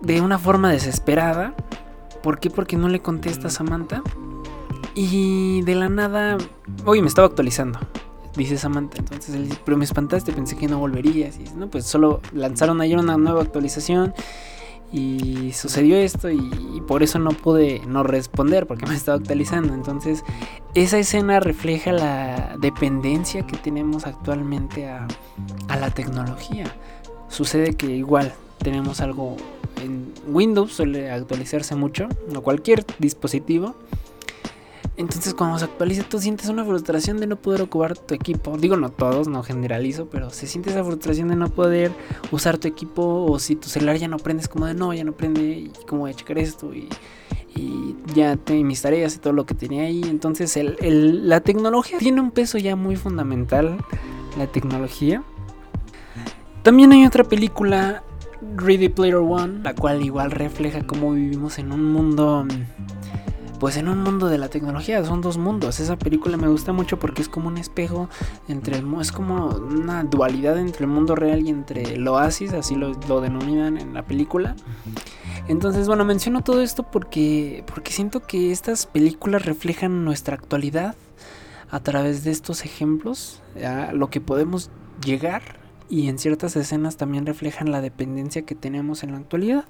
de 0.00 0.22
una 0.22 0.38
forma 0.38 0.72
desesperada. 0.72 1.54
¿Por 2.22 2.40
qué? 2.40 2.48
Porque 2.48 2.78
no 2.78 2.88
le 2.88 3.00
contesta 3.00 3.48
a 3.48 3.50
Samantha. 3.50 4.02
Y 4.94 5.60
de 5.60 5.74
la 5.74 5.90
nada, 5.90 6.38
oye, 6.86 7.02
me 7.02 7.08
estaba 7.08 7.26
actualizando 7.26 7.78
dice 8.36 8.58
Samantha. 8.58 8.98
Entonces 8.98 9.34
él 9.34 9.44
dice, 9.44 9.58
pero 9.64 9.76
me 9.76 9.84
espantaste, 9.84 10.32
pensé 10.32 10.56
que 10.56 10.68
no 10.68 10.78
volverías. 10.78 11.38
Y 11.38 11.44
no, 11.56 11.68
pues 11.68 11.86
solo 11.86 12.20
lanzaron 12.32 12.80
ayer 12.80 12.98
una 12.98 13.16
nueva 13.16 13.42
actualización 13.42 14.14
y 14.92 15.52
sucedió 15.52 15.96
esto 15.96 16.30
y, 16.30 16.40
por 16.86 17.02
eso 17.02 17.18
no 17.18 17.30
pude 17.30 17.80
no 17.88 18.02
responder 18.02 18.66
porque 18.66 18.86
me 18.86 18.94
estaba 18.94 19.16
actualizando. 19.16 19.74
Entonces 19.74 20.22
esa 20.74 20.98
escena 20.98 21.40
refleja 21.40 21.92
la 21.92 22.56
dependencia 22.60 23.46
que 23.46 23.56
tenemos 23.56 24.06
actualmente 24.06 24.86
a, 24.86 25.08
a 25.68 25.76
la 25.76 25.90
tecnología. 25.90 26.66
Sucede 27.28 27.74
que 27.74 27.86
igual 27.86 28.34
tenemos 28.58 29.00
algo 29.00 29.36
en 29.82 30.12
Windows, 30.28 30.72
suele 30.72 31.10
actualizarse 31.10 31.74
mucho, 31.74 32.08
o 32.34 32.40
cualquier 32.42 32.84
dispositivo 32.98 33.74
entonces 34.96 35.34
cuando 35.34 35.58
se 35.58 35.64
actualiza 35.64 36.04
tú 36.04 36.20
sientes 36.20 36.48
una 36.48 36.64
frustración 36.64 37.18
de 37.18 37.26
no 37.26 37.36
poder 37.36 37.62
ocupar 37.62 37.98
tu 37.98 38.14
equipo. 38.14 38.56
Digo 38.56 38.76
no 38.76 38.90
todos, 38.90 39.26
no 39.28 39.42
generalizo, 39.42 40.06
pero 40.06 40.30
se 40.30 40.46
siente 40.46 40.70
esa 40.70 40.84
frustración 40.84 41.28
de 41.28 41.36
no 41.36 41.48
poder 41.48 41.90
usar 42.30 42.58
tu 42.58 42.68
equipo 42.68 43.26
o 43.28 43.38
si 43.38 43.56
tu 43.56 43.68
celular 43.68 43.96
ya 43.96 44.08
no 44.08 44.18
prendes 44.18 44.48
como 44.48 44.66
de 44.66 44.74
no, 44.74 44.94
ya 44.94 45.04
no 45.04 45.12
prende 45.12 45.42
y 45.42 45.72
cómo 45.86 46.02
voy 46.02 46.12
a 46.12 46.14
checar 46.14 46.38
esto 46.38 46.72
y, 46.74 46.88
ya 48.14 48.36
tengo 48.36 48.64
mis 48.64 48.82
tareas 48.82 49.14
y 49.14 49.18
todo 49.18 49.32
lo 49.32 49.46
que 49.46 49.54
tenía 49.54 49.84
ahí. 49.84 50.02
Entonces 50.04 50.58
la 50.80 51.40
tecnología 51.40 51.98
tiene 51.98 52.20
un 52.20 52.32
peso 52.32 52.58
ya 52.58 52.74
muy 52.74 52.96
fundamental, 52.96 53.78
la 54.36 54.48
tecnología. 54.48 55.22
También 56.62 56.92
hay 56.92 57.06
otra 57.06 57.24
película, 57.24 58.02
Ready 58.56 58.88
Player 58.88 59.16
One, 59.16 59.62
la 59.62 59.74
cual 59.74 60.02
igual 60.04 60.32
refleja 60.32 60.84
cómo 60.84 61.12
vivimos 61.12 61.58
en 61.58 61.72
un 61.72 61.92
mundo 61.92 62.46
pues 63.58 63.76
en 63.76 63.88
un 63.88 64.02
mundo 64.02 64.28
de 64.28 64.38
la 64.38 64.48
tecnología 64.48 65.04
son 65.04 65.20
dos 65.20 65.38
mundos. 65.38 65.80
Esa 65.80 65.96
película 65.96 66.36
me 66.36 66.48
gusta 66.48 66.72
mucho 66.72 66.98
porque 66.98 67.22
es 67.22 67.28
como 67.28 67.48
un 67.48 67.56
espejo 67.56 68.08
entre 68.48 68.78
el 68.78 68.94
es 69.00 69.12
como 69.12 69.48
una 69.48 70.04
dualidad 70.04 70.58
entre 70.58 70.84
el 70.84 70.90
mundo 70.90 71.14
real 71.14 71.46
y 71.46 71.50
entre 71.50 71.94
el 71.94 72.06
oasis, 72.06 72.52
así 72.52 72.74
lo, 72.74 73.20
denominan 73.20 73.78
en 73.78 73.94
la 73.94 74.02
película. 74.02 74.56
Entonces, 75.48 75.86
bueno, 75.86 76.04
menciono 76.04 76.42
todo 76.42 76.62
esto 76.62 76.84
porque 76.84 77.64
porque 77.66 77.92
siento 77.92 78.20
que 78.20 78.50
estas 78.52 78.86
películas 78.86 79.44
reflejan 79.44 80.04
nuestra 80.04 80.34
actualidad 80.34 80.94
a 81.70 81.80
través 81.80 82.24
de 82.24 82.30
estos 82.30 82.64
ejemplos, 82.64 83.42
lo 83.92 84.08
que 84.08 84.20
podemos 84.20 84.70
llegar 85.04 85.64
y 85.88 86.08
en 86.08 86.18
ciertas 86.18 86.56
escenas 86.56 86.96
también 86.96 87.26
reflejan 87.26 87.70
la 87.70 87.80
dependencia 87.80 88.42
que 88.42 88.54
tenemos 88.54 89.02
en 89.02 89.12
la 89.12 89.18
actualidad. 89.18 89.64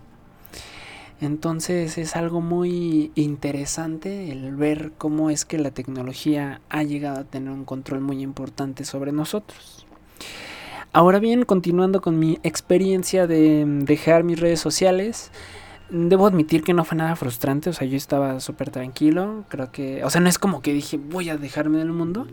Entonces 1.21 1.97
es 1.97 2.17
algo 2.17 2.41
muy 2.41 3.13
interesante 3.15 4.33
el 4.33 4.57
ver 4.57 4.93
cómo 4.99 5.31
es 5.31 5.45
que 5.45 5.59
la 5.59 5.71
tecnología 5.71 6.61
ha 6.69 6.83
llegado 6.83 7.21
a 7.21 7.25
tener 7.25 7.51
un 7.51 7.65
control 7.65 8.01
muy 8.01 8.21
importante 8.21 8.85
sobre 8.85 9.13
nosotros. 9.13 9.87
Ahora 10.93 11.19
bien, 11.19 11.45
continuando 11.45 12.01
con 12.01 12.19
mi 12.19 12.39
experiencia 12.43 13.27
de 13.27 13.65
dejar 13.67 14.23
mis 14.23 14.39
redes 14.39 14.61
sociales, 14.61 15.33
debo 15.91 16.27
admitir 16.27 16.63
que 16.63 16.73
no 16.73 16.85
fue 16.85 16.97
nada 16.97 17.17
frustrante, 17.17 17.71
o 17.71 17.73
sea, 17.73 17.87
yo 17.87 17.97
estaba 17.97 18.41
súper 18.41 18.71
tranquilo, 18.71 19.45
creo 19.49 19.73
que, 19.73 20.05
o 20.05 20.11
sea, 20.11 20.21
no 20.21 20.29
es 20.29 20.39
como 20.39 20.63
que 20.63 20.73
dije 20.73 20.97
voy 20.97 21.31
a 21.31 21.37
dejarme 21.37 21.79
del 21.79 21.93
mundo, 21.93 22.27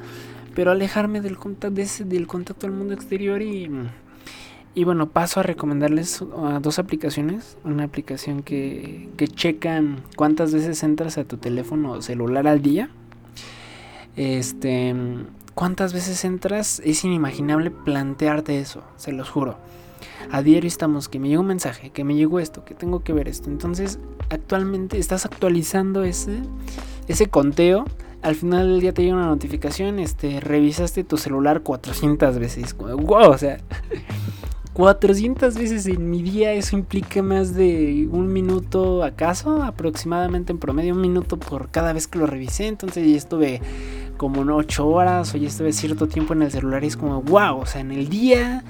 pero 0.53 0.71
alejarme 0.71 1.21
del 1.21 1.37
contacto, 1.37 1.75
del 2.05 2.27
contacto 2.27 2.67
al 2.67 2.73
mundo 2.73 2.93
exterior 2.93 3.41
y, 3.41 3.69
y 4.73 4.83
bueno, 4.83 5.09
paso 5.09 5.39
a 5.39 5.43
recomendarles 5.43 6.23
dos 6.61 6.79
aplicaciones, 6.79 7.57
una 7.63 7.83
aplicación 7.83 8.43
que, 8.43 9.09
que 9.17 9.27
checa 9.27 9.81
cuántas 10.15 10.53
veces 10.53 10.81
entras 10.83 11.17
a 11.17 11.23
tu 11.23 11.37
teléfono 11.37 12.01
celular 12.01 12.47
al 12.47 12.61
día, 12.61 12.89
este 14.15 14.95
cuántas 15.53 15.93
veces 15.93 16.23
entras, 16.25 16.81
es 16.83 17.03
inimaginable 17.03 17.71
plantearte 17.71 18.59
eso, 18.59 18.83
se 18.97 19.11
los 19.11 19.29
juro. 19.29 19.57
A 20.31 20.41
diario 20.41 20.67
estamos, 20.67 21.09
que 21.09 21.19
me 21.19 21.27
llegó 21.27 21.41
un 21.41 21.47
mensaje, 21.47 21.89
que 21.89 22.03
me 22.03 22.15
llegó 22.15 22.39
esto, 22.39 22.63
que 22.63 22.73
tengo 22.73 23.03
que 23.03 23.13
ver 23.13 23.27
esto. 23.27 23.49
Entonces, 23.49 23.99
actualmente 24.29 24.97
estás 24.97 25.25
actualizando 25.25 26.03
ese, 26.03 26.39
ese 27.07 27.27
conteo. 27.27 27.85
Al 28.21 28.35
final 28.35 28.67
del 28.67 28.81
día 28.81 28.93
te 28.93 29.03
llega 29.03 29.15
una 29.15 29.25
notificación, 29.25 29.99
este, 29.99 30.39
revisaste 30.39 31.03
tu 31.03 31.17
celular 31.17 31.61
400 31.61 32.39
veces. 32.39 32.75
Wow, 32.77 33.29
o 33.29 33.37
sea, 33.37 33.57
400 34.73 35.55
veces 35.55 35.85
en 35.85 36.09
mi 36.09 36.23
día, 36.23 36.53
eso 36.53 36.77
implica 36.77 37.21
más 37.21 37.53
de 37.53 38.07
un 38.09 38.31
minuto 38.31 39.03
acaso, 39.03 39.61
aproximadamente 39.63 40.53
en 40.53 40.59
promedio 40.59 40.93
un 40.93 41.01
minuto 41.01 41.37
por 41.37 41.69
cada 41.69 41.91
vez 41.91 42.07
que 42.07 42.19
lo 42.19 42.25
revisé. 42.25 42.67
Entonces 42.67 43.05
ya 43.05 43.17
estuve 43.17 43.61
como 44.15 44.41
8 44.41 44.87
horas 44.87 45.33
o 45.33 45.37
ya 45.37 45.47
estuve 45.47 45.73
cierto 45.73 46.07
tiempo 46.07 46.33
en 46.33 46.43
el 46.43 46.51
celular 46.51 46.83
y 46.83 46.87
es 46.87 46.95
como, 46.95 47.21
wow, 47.21 47.59
o 47.59 47.65
sea, 47.65 47.81
en 47.81 47.91
el 47.91 48.07
día 48.07 48.63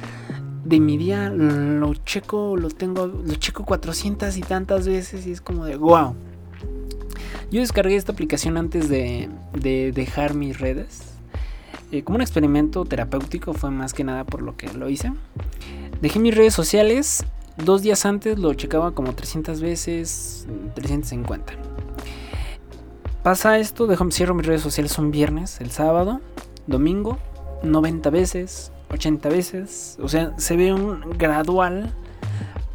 de 0.63 0.79
mi 0.79 0.97
día 0.97 1.29
lo 1.29 1.93
checo, 1.93 2.55
lo 2.57 2.69
tengo, 2.69 3.05
lo 3.05 3.35
checo 3.35 3.65
400 3.65 4.35
y 4.37 4.41
tantas 4.41 4.87
veces 4.87 5.27
y 5.27 5.31
es 5.31 5.41
como 5.41 5.65
de, 5.65 5.75
wow. 5.75 6.15
Yo 7.51 7.59
descargué 7.59 7.95
esta 7.95 8.13
aplicación 8.13 8.57
antes 8.57 8.89
de, 8.89 9.29
de 9.53 9.91
dejar 9.91 10.33
mis 10.33 10.59
redes. 10.59 11.10
Eh, 11.91 12.03
como 12.03 12.15
un 12.15 12.21
experimento 12.21 12.85
terapéutico 12.85 13.53
fue 13.53 13.69
más 13.69 13.93
que 13.93 14.03
nada 14.03 14.23
por 14.23 14.41
lo 14.41 14.55
que 14.55 14.71
lo 14.73 14.89
hice. 14.89 15.11
Dejé 16.01 16.19
mis 16.19 16.35
redes 16.35 16.53
sociales. 16.53 17.25
Dos 17.57 17.81
días 17.81 18.05
antes 18.05 18.39
lo 18.39 18.53
checaba 18.53 18.91
como 18.91 19.13
300 19.13 19.59
veces, 19.59 20.47
350. 20.73 21.53
Pasa 23.23 23.59
esto, 23.59 23.87
dejo, 23.87 24.09
cierro 24.09 24.33
mis 24.33 24.47
redes 24.47 24.61
sociales 24.61 24.97
un 24.97 25.11
viernes, 25.11 25.59
el 25.59 25.69
sábado, 25.69 26.21
domingo, 26.65 27.19
90 27.61 28.09
veces, 28.09 28.71
80 28.89 29.29
veces. 29.29 29.97
O 30.01 30.07
sea, 30.07 30.33
se 30.37 30.55
ve 30.55 30.73
un 30.73 31.01
gradual, 31.17 31.93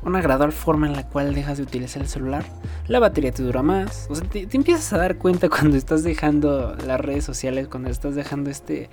una 0.07 0.21
gradual 0.21 0.53
forma 0.53 0.87
en 0.87 0.93
la 0.93 1.07
cual 1.07 1.35
dejas 1.35 1.59
de 1.59 1.65
utilizar 1.65 2.01
el 2.01 2.09
celular. 2.09 2.45
La 2.87 3.01
batería 3.01 3.33
te 3.33 3.43
dura 3.43 3.63
más. 3.63 4.07
O 4.09 4.15
sea, 4.15 4.27
te, 4.29 4.47
empiezas 4.53 4.93
a 4.93 4.99
dar 4.99 5.19
cuenta 5.19 5.49
cuando 5.51 5.77
estás 5.77 6.05
dejando 6.05 6.77
las 6.87 7.01
redes 7.01 7.25
sociales, 7.25 7.69
cuando 7.69 7.91
estás 7.91 8.15
dejando 8.15 8.51
este 8.51 8.89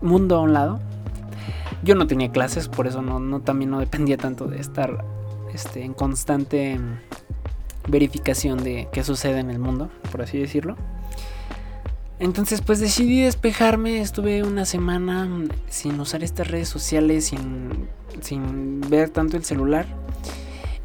mundo 0.00 0.36
a 0.36 0.40
un 0.40 0.52
lado. 0.52 0.80
Yo 1.82 1.94
no 1.94 2.06
tenía 2.06 2.30
clases, 2.30 2.68
por 2.68 2.86
eso 2.86 3.02
no, 3.02 3.18
no 3.18 3.40
también 3.40 3.70
no 3.70 3.80
dependía 3.80 4.16
tanto 4.16 4.46
de 4.46 4.58
estar 4.58 5.04
este, 5.52 5.84
en 5.84 5.92
constante 5.92 6.80
verificación 7.88 8.62
de 8.64 8.88
qué 8.92 9.04
sucede 9.04 9.40
en 9.40 9.50
el 9.50 9.58
mundo, 9.58 9.90
por 10.10 10.22
así 10.22 10.38
decirlo. 10.38 10.76
Entonces 12.18 12.62
pues 12.62 12.78
decidí 12.78 13.22
despejarme, 13.22 14.00
estuve 14.00 14.44
una 14.44 14.64
semana 14.64 15.28
sin 15.68 15.98
usar 16.00 16.22
estas 16.22 16.48
redes 16.48 16.68
sociales, 16.68 17.26
sin, 17.26 17.88
sin 18.20 18.80
ver 18.80 19.10
tanto 19.10 19.36
el 19.36 19.44
celular. 19.44 19.86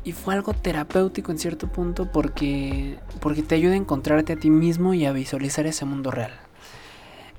Y 0.04 0.14
fue 0.14 0.34
algo 0.34 0.54
terapéutico 0.54 1.32
en 1.32 1.40
cierto 1.40 1.68
punto 1.68 2.12
porque, 2.12 2.98
porque 3.20 3.44
te 3.44 3.56
ayuda 3.56 3.74
a 3.74 3.78
encontrarte 3.78 4.34
a 4.34 4.36
ti 4.38 4.50
mismo 4.50 4.94
y 4.94 5.06
a 5.06 5.12
visualizar 5.12 5.68
ese 5.68 5.86
mundo 5.86 6.10
real. 6.12 6.32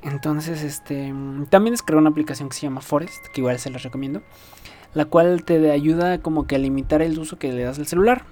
Entonces, 0.02 0.62
este, 0.62 1.12
también 1.50 1.72
descargué 1.72 1.98
una 1.98 2.10
aplicación 2.10 2.48
que 2.48 2.56
se 2.56 2.62
llama 2.62 2.80
Forest, 2.80 3.26
que 3.32 3.40
igual 3.40 3.58
se 3.58 3.70
las 3.70 3.82
recomiendo, 3.82 4.22
la 4.94 5.04
cual 5.04 5.44
te 5.44 5.70
ayuda 5.70 6.18
como 6.18 6.46
que 6.46 6.56
a 6.56 6.58
limitar 6.58 7.02
el 7.02 7.18
uso 7.18 7.38
que 7.38 7.52
le 7.52 7.64
das 7.64 7.78
al 7.78 7.86
celular 7.86 8.24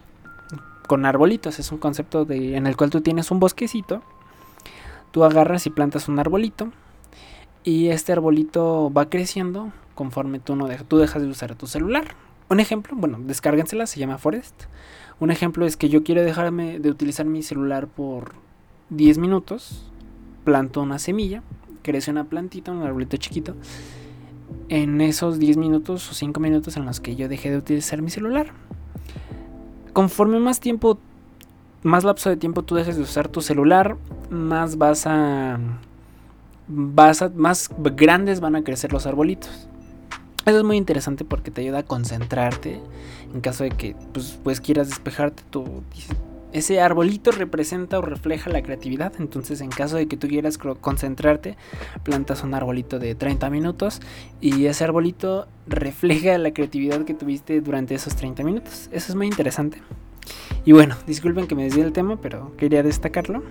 con 0.88 1.06
arbolitos. 1.06 1.60
Es 1.60 1.70
un 1.70 1.78
concepto 1.78 2.24
de, 2.24 2.56
en 2.56 2.66
el 2.66 2.76
cual 2.76 2.90
tú 2.90 3.00
tienes 3.00 3.30
un 3.30 3.38
bosquecito. 3.38 4.02
Tú 5.12 5.22
agarras 5.22 5.66
y 5.66 5.70
plantas 5.70 6.08
un 6.08 6.18
arbolito. 6.18 6.72
Y 7.62 7.88
este 7.88 8.12
arbolito 8.12 8.90
va 8.92 9.08
creciendo 9.08 9.70
conforme 9.94 10.38
tú, 10.38 10.56
no 10.56 10.68
tú 10.88 10.98
dejas 10.98 11.22
de 11.22 11.28
usar 11.28 11.54
tu 11.54 11.66
celular. 11.66 12.14
Un 12.50 12.60
ejemplo, 12.60 12.96
bueno, 12.96 13.18
descárguensela, 13.20 13.86
se 13.86 14.00
llama 14.00 14.18
Forest. 14.18 14.64
Un 15.20 15.30
ejemplo 15.30 15.66
es 15.66 15.76
que 15.76 15.88
yo 15.88 16.02
quiero 16.02 16.22
dejarme 16.22 16.78
de 16.78 16.90
utilizar 16.90 17.26
mi 17.26 17.42
celular 17.42 17.86
por 17.88 18.32
10 18.90 19.18
minutos. 19.18 19.90
Planto 20.44 20.80
una 20.80 20.98
semilla, 20.98 21.42
crece 21.82 22.10
una 22.10 22.24
plantita, 22.24 22.72
un 22.72 22.82
arbolito 22.82 23.16
chiquito. 23.16 23.54
En 24.68 25.00
esos 25.00 25.38
10 25.38 25.56
minutos 25.58 26.10
o 26.10 26.14
5 26.14 26.40
minutos 26.40 26.76
en 26.76 26.86
los 26.86 27.00
que 27.00 27.16
yo 27.16 27.28
dejé 27.28 27.50
de 27.50 27.58
utilizar 27.58 28.00
mi 28.00 28.10
celular 28.10 28.52
conforme 29.98 30.38
más 30.38 30.60
tiempo, 30.60 30.96
más 31.82 32.04
lapso 32.04 32.30
de 32.30 32.36
tiempo 32.36 32.62
tú 32.62 32.76
dejes 32.76 32.94
de 32.94 33.02
usar 33.02 33.26
tu 33.26 33.40
celular, 33.40 33.96
más 34.30 34.78
vas 34.78 35.08
a, 35.08 35.58
vas 36.68 37.20
a, 37.20 37.30
más 37.30 37.68
grandes 37.96 38.38
van 38.38 38.54
a 38.54 38.62
crecer 38.62 38.92
los 38.92 39.06
arbolitos. 39.06 39.68
Eso 40.46 40.58
es 40.58 40.64
muy 40.64 40.76
interesante 40.76 41.24
porque 41.24 41.50
te 41.50 41.60
ayuda 41.60 41.80
a 41.80 41.82
concentrarte 41.82 42.80
en 43.34 43.40
caso 43.40 43.64
de 43.64 43.70
que 43.70 43.94
pues, 44.12 44.38
pues 44.42 44.60
quieras 44.60 44.88
despejarte 44.88 45.42
tu 45.50 45.82
ese 46.52 46.80
arbolito 46.80 47.30
representa 47.30 47.98
o 47.98 48.02
refleja 48.02 48.50
la 48.50 48.62
creatividad. 48.62 49.12
Entonces, 49.18 49.60
en 49.60 49.70
caso 49.70 49.96
de 49.96 50.06
que 50.06 50.16
tú 50.16 50.28
quieras 50.28 50.58
concentrarte, 50.58 51.56
plantas 52.04 52.42
un 52.42 52.54
arbolito 52.54 52.98
de 52.98 53.14
30 53.14 53.50
minutos 53.50 54.00
y 54.40 54.66
ese 54.66 54.84
arbolito 54.84 55.46
refleja 55.66 56.38
la 56.38 56.52
creatividad 56.52 57.04
que 57.04 57.14
tuviste 57.14 57.60
durante 57.60 57.94
esos 57.94 58.16
30 58.16 58.42
minutos. 58.44 58.88
Eso 58.92 59.12
es 59.12 59.14
muy 59.14 59.26
interesante. 59.26 59.82
Y 60.64 60.72
bueno, 60.72 60.96
disculpen 61.06 61.46
que 61.46 61.54
me 61.54 61.64
desvíe 61.64 61.82
el 61.82 61.92
tema, 61.92 62.20
pero 62.20 62.56
quería 62.56 62.82
destacarlo. 62.82 63.42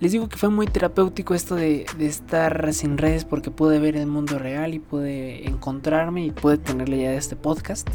Les 0.00 0.12
digo 0.12 0.28
que 0.28 0.36
fue 0.36 0.48
muy 0.48 0.66
terapéutico 0.66 1.34
esto 1.34 1.54
de, 1.54 1.86
de, 1.96 2.06
estar 2.06 2.72
sin 2.74 2.98
redes 2.98 3.24
porque 3.24 3.50
pude 3.50 3.78
ver 3.78 3.96
el 3.96 4.06
mundo 4.06 4.38
real 4.38 4.74
y 4.74 4.80
pude 4.80 5.48
encontrarme 5.48 6.24
y 6.24 6.30
pude 6.30 6.58
tenerle 6.58 7.02
ya 7.02 7.14
este 7.14 7.36
podcast 7.36 7.88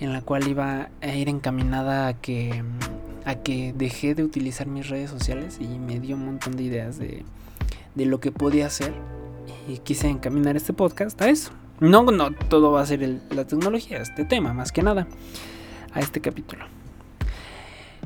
en 0.00 0.12
la 0.12 0.22
cual 0.22 0.48
iba 0.48 0.88
a 1.00 1.14
ir 1.14 1.28
encaminada 1.28 2.08
a 2.08 2.14
que 2.14 2.62
a 3.24 3.34
que 3.34 3.74
dejé 3.76 4.14
de 4.14 4.24
utilizar 4.24 4.66
mis 4.66 4.88
redes 4.88 5.10
sociales 5.10 5.58
y 5.60 5.66
me 5.78 6.00
dio 6.00 6.16
un 6.16 6.24
montón 6.24 6.56
de 6.56 6.62
ideas 6.62 6.98
de, 6.98 7.24
de 7.94 8.06
lo 8.06 8.20
que 8.20 8.32
podía 8.32 8.66
hacer 8.66 8.94
y 9.68 9.78
quise 9.78 10.08
encaminar 10.08 10.56
este 10.56 10.72
podcast 10.72 11.20
a 11.20 11.28
eso. 11.28 11.50
No, 11.78 12.04
no, 12.04 12.32
todo 12.32 12.72
va 12.72 12.80
a 12.80 12.86
ser 12.86 13.20
la 13.30 13.46
tecnología, 13.46 14.00
este 14.00 14.24
tema, 14.24 14.54
más 14.54 14.72
que 14.72 14.82
nada, 14.82 15.06
a 15.92 16.00
este 16.00 16.20
capítulo. 16.20 16.64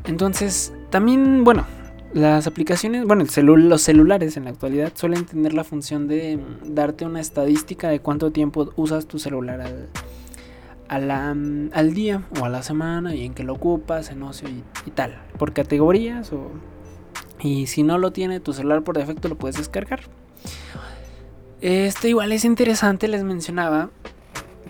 Entonces, 0.05 0.73
también, 0.91 1.45
bueno, 1.45 1.67
las 2.15 2.47
aplicaciones, 2.47 3.07
bueno, 3.07 3.25
los 3.25 3.83
celulares 3.83 4.37
en 4.37 4.45
la 4.45 4.51
actualidad 4.51 4.93
suelen 4.95 5.25
tener 5.25 5.55
la 5.55 5.65
función 5.65 6.09
de 6.09 6.39
darte 6.65 7.07
una 7.07 7.21
estadística 7.21 7.89
de 7.89 8.01
cuánto 8.01 8.31
tiempo 8.31 8.71
usas 8.77 9.07
tu 9.07 9.19
celular 9.19 9.61
al, 10.89 11.71
al 11.73 11.95
día 11.95 12.23
o 12.39 12.45
a 12.45 12.51
la 12.51 12.63
semana 12.63 13.15
y 13.15 13.25
en 13.25 13.33
que 13.33 13.45
lo 13.45 13.55
ocupas, 13.55 14.11
en 14.11 14.23
ocio 14.23 14.49
y, 14.49 14.91
tal, 14.91 15.23
por 15.39 15.53
categorías 15.53 16.33
o... 16.33 16.51
Y 17.41 17.67
si 17.67 17.83
no 17.83 17.99
lo 17.99 18.13
tiene 18.13 18.39
tu 18.41 18.53
celular 18.53 18.85
por 18.85 18.97
defecto 18.97 19.29
lo 19.29 19.37
puedes 19.37 19.57
descargar. 19.57 20.01
Esto 21.61 22.09
igual 22.09 22.33
es 22.33 22.45
interesante, 22.45 23.09
les 23.09 23.25
mencionaba, 23.25 23.91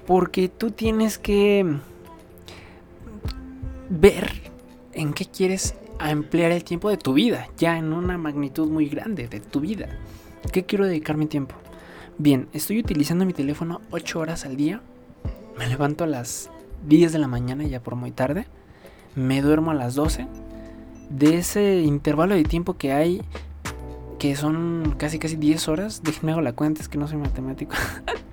porque 0.07 0.49
tú 0.49 0.71
tienes 0.71 1.19
que 1.19 1.67
ver 3.91 4.31
en 4.95 5.13
qué 5.13 5.27
quieres 5.27 5.75
emplear 6.01 6.53
el 6.53 6.65
tiempo 6.65 6.91
de 6.91 6.97
tu 6.97 7.13
vida, 7.13 7.49
ya 7.57 7.79
en 7.79 7.93
una 7.93 8.19
magnitud 8.19 8.69
muy 8.69 8.89
grande 8.89 9.29
de 9.29 9.41
tu 9.41 9.61
vida. 9.61 9.89
¿Qué 10.53 10.65
quiero 10.65 10.87
dedicar 10.87 11.17
mi 11.17 11.27
tiempo? 11.27 11.55
Bien, 12.19 12.49
estoy 12.53 12.81
utilizando 12.81 13.25
mi 13.25 13.33
teléfono 13.33 13.81
8 13.91 14.19
horas 14.19 14.45
al 14.45 14.57
día 14.57 14.83
me 15.59 15.67
levanto 15.67 16.05
a 16.05 16.07
las 16.07 16.51
10 16.87 17.13
de 17.13 17.19
la 17.19 17.29
mañana, 17.29 17.65
ya 17.65 17.81
por 17.81 17.95
muy 17.95 18.11
tarde. 18.11 18.47
Me 19.15 19.43
duermo 19.43 19.71
a 19.71 19.75
las 19.75 19.95
12. 19.95 20.27
De 21.11 21.39
ese 21.39 21.81
intervalo 21.83 22.35
de 22.35 22.45
tiempo 22.45 22.75
que 22.75 22.93
hay, 22.93 23.23
que 24.19 24.35
son 24.35 24.95
casi 24.99 25.19
casi 25.19 25.37
10 25.37 25.69
horas, 25.69 26.03
déjenme 26.03 26.33
hago 26.33 26.41
la 26.41 26.55
cuenta, 26.55 26.81
es 26.81 26.89
que 26.89 26.99
no 26.99 27.07
soy 27.07 27.19
matemático. 27.19 27.75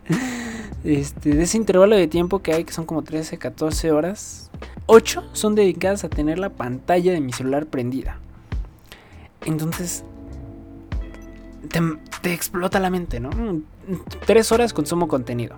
este, 0.83 1.35
de 1.35 1.43
ese 1.43 1.57
intervalo 1.57 1.95
de 1.95 2.07
tiempo 2.07 2.39
que 2.39 2.53
hay, 2.53 2.63
que 2.63 2.73
son 2.73 2.85
como 2.85 3.03
13, 3.03 3.37
14 3.37 3.91
horas, 3.91 4.49
8 4.91 5.23
son 5.33 5.53
dedicadas 5.53 6.03
a 6.03 6.09
tener 6.09 6.39
la 6.39 6.49
pantalla 6.49 7.11
de 7.11 7.21
mi 7.21 7.31
celular 7.31 7.67
prendida. 7.67 8.17
Entonces, 9.45 10.03
te, 11.69 11.79
te 12.23 12.33
explota 12.33 12.79
la 12.79 12.89
mente, 12.89 13.19
¿no? 13.19 13.29
tres 14.25 14.51
horas 14.51 14.73
consumo 14.73 15.07
contenido. 15.07 15.57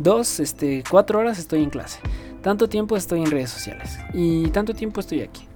Dos, 0.00 0.40
este, 0.40 0.82
cuatro 0.90 1.20
horas 1.20 1.38
estoy 1.38 1.62
en 1.62 1.70
clase. 1.70 2.00
Tanto 2.42 2.68
tiempo 2.68 2.96
estoy 2.96 3.22
en 3.22 3.30
redes 3.30 3.50
sociales. 3.50 4.00
Y 4.14 4.48
tanto 4.48 4.74
tiempo 4.74 4.98
estoy 4.98 5.20
aquí. 5.20 5.46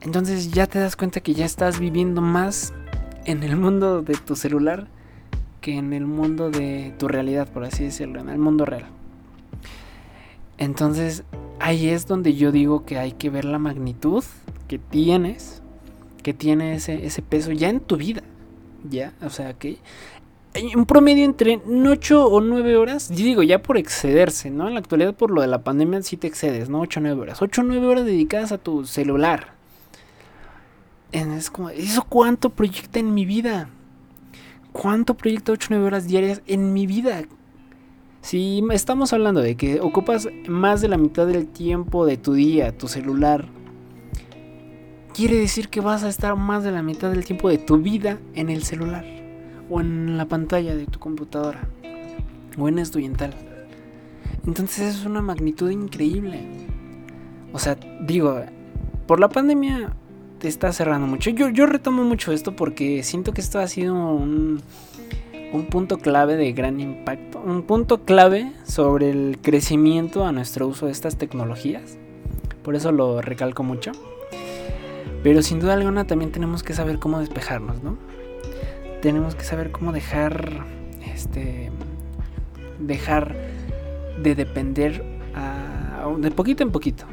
Entonces 0.00 0.50
ya 0.50 0.66
te 0.66 0.80
das 0.80 0.96
cuenta 0.96 1.20
que 1.20 1.34
ya 1.34 1.44
estás 1.44 1.78
viviendo 1.78 2.20
más 2.20 2.74
en 3.26 3.44
el 3.44 3.54
mundo 3.54 4.02
de 4.02 4.14
tu 4.14 4.34
celular 4.34 4.88
que 5.60 5.76
en 5.76 5.92
el 5.92 6.04
mundo 6.04 6.50
de 6.50 6.92
tu 6.98 7.06
realidad, 7.06 7.48
por 7.48 7.62
así 7.62 7.84
decirlo, 7.84 8.18
en 8.18 8.28
el 8.28 8.38
mundo 8.38 8.64
real. 8.64 8.86
Entonces 10.58 11.22
ahí 11.60 11.88
es 11.88 12.06
donde 12.06 12.34
yo 12.34 12.52
digo 12.52 12.84
que 12.84 12.98
hay 12.98 13.12
que 13.12 13.30
ver 13.30 13.44
la 13.44 13.58
magnitud 13.58 14.24
que 14.66 14.78
tienes, 14.78 15.62
que 16.22 16.34
tiene 16.34 16.74
ese, 16.74 17.06
ese 17.06 17.22
peso 17.22 17.52
ya 17.52 17.68
en 17.68 17.80
tu 17.80 17.96
vida. 17.96 18.22
Ya, 18.88 19.12
o 19.22 19.30
sea 19.30 19.52
que 19.54 19.78
un 20.74 20.84
promedio 20.84 21.24
entre 21.24 21.60
8 21.64 22.26
o 22.26 22.40
9 22.40 22.76
horas, 22.76 23.08
yo 23.10 23.24
digo 23.24 23.42
ya 23.42 23.62
por 23.62 23.76
excederse, 23.76 24.50
¿no? 24.50 24.66
En 24.66 24.74
la 24.74 24.80
actualidad 24.80 25.14
por 25.14 25.30
lo 25.30 25.42
de 25.42 25.46
la 25.46 25.62
pandemia 25.62 26.02
sí 26.02 26.16
te 26.16 26.26
excedes, 26.26 26.68
¿no? 26.68 26.80
8 26.80 26.98
o 26.98 27.02
9 27.02 27.20
horas. 27.20 27.42
8 27.42 27.60
o 27.60 27.64
9 27.64 27.86
horas 27.86 28.04
dedicadas 28.04 28.50
a 28.52 28.58
tu 28.58 28.84
celular. 28.84 29.54
Es 31.12 31.50
como, 31.50 31.70
¿eso 31.70 32.04
cuánto 32.08 32.50
proyecta 32.50 32.98
en 32.98 33.14
mi 33.14 33.24
vida? 33.24 33.68
¿Cuánto 34.72 35.14
proyecta 35.14 35.52
8 35.52 35.68
o 35.70 35.74
9 35.74 35.86
horas 35.86 36.06
diarias 36.06 36.42
en 36.46 36.72
mi 36.72 36.86
vida? 36.86 37.22
Si 38.22 38.62
estamos 38.72 39.12
hablando 39.12 39.40
de 39.40 39.56
que 39.56 39.80
ocupas 39.80 40.28
más 40.46 40.80
de 40.80 40.88
la 40.88 40.98
mitad 40.98 41.26
del 41.26 41.46
tiempo 41.48 42.04
de 42.04 42.18
tu 42.18 42.34
día, 42.34 42.76
tu 42.76 42.86
celular, 42.86 43.46
quiere 45.14 45.36
decir 45.36 45.68
que 45.68 45.80
vas 45.80 46.04
a 46.04 46.08
estar 46.08 46.36
más 46.36 46.62
de 46.62 46.70
la 46.70 46.82
mitad 46.82 47.10
del 47.10 47.24
tiempo 47.24 47.48
de 47.48 47.58
tu 47.58 47.78
vida 47.78 48.18
en 48.34 48.50
el 48.50 48.62
celular 48.62 49.04
o 49.70 49.80
en 49.80 50.18
la 50.18 50.26
pantalla 50.26 50.74
de 50.76 50.86
tu 50.86 50.98
computadora 50.98 51.66
o 52.58 52.68
en 52.68 52.78
esto 52.78 52.98
y 52.98 53.06
en 53.06 53.14
tal. 53.14 53.34
Entonces 54.46 54.96
es 54.96 55.06
una 55.06 55.22
magnitud 55.22 55.70
increíble. 55.70 56.40
O 57.52 57.58
sea, 57.58 57.76
digo, 58.02 58.42
por 59.06 59.18
la 59.18 59.28
pandemia 59.28 59.94
te 60.38 60.48
está 60.48 60.72
cerrando 60.72 61.06
mucho. 61.06 61.30
Yo, 61.30 61.48
yo 61.48 61.66
retomo 61.66 62.04
mucho 62.04 62.32
esto 62.32 62.54
porque 62.54 63.02
siento 63.02 63.32
que 63.32 63.40
esto 63.40 63.58
ha 63.58 63.66
sido 63.66 63.94
un, 63.94 64.62
un 65.52 65.66
punto 65.66 65.98
clave 65.98 66.36
de 66.36 66.52
gran 66.52 66.80
impacto. 66.80 67.40
Un 67.40 67.62
punto 67.62 68.04
clave 68.04 68.52
sobre 68.64 69.10
el 69.10 69.38
crecimiento 69.42 70.24
a 70.24 70.32
nuestro 70.32 70.66
uso 70.66 70.86
de 70.86 70.92
estas 70.92 71.16
tecnologías. 71.16 71.98
Por 72.62 72.76
eso 72.76 72.92
lo 72.92 73.20
recalco 73.20 73.62
mucho. 73.62 73.92
Pero 75.22 75.42
sin 75.42 75.60
duda 75.60 75.74
alguna 75.74 76.06
también 76.06 76.32
tenemos 76.32 76.62
que 76.62 76.72
saber 76.72 76.98
cómo 76.98 77.20
despejarnos, 77.20 77.82
¿no? 77.82 77.98
Tenemos 79.02 79.34
que 79.34 79.44
saber 79.44 79.70
cómo 79.70 79.92
dejar, 79.92 80.64
este, 81.14 81.70
dejar 82.78 83.34
de 84.22 84.34
depender 84.34 85.04
de 86.18 86.30
poquito 86.30 86.62
en 86.62 86.70
poquito, 86.70 87.04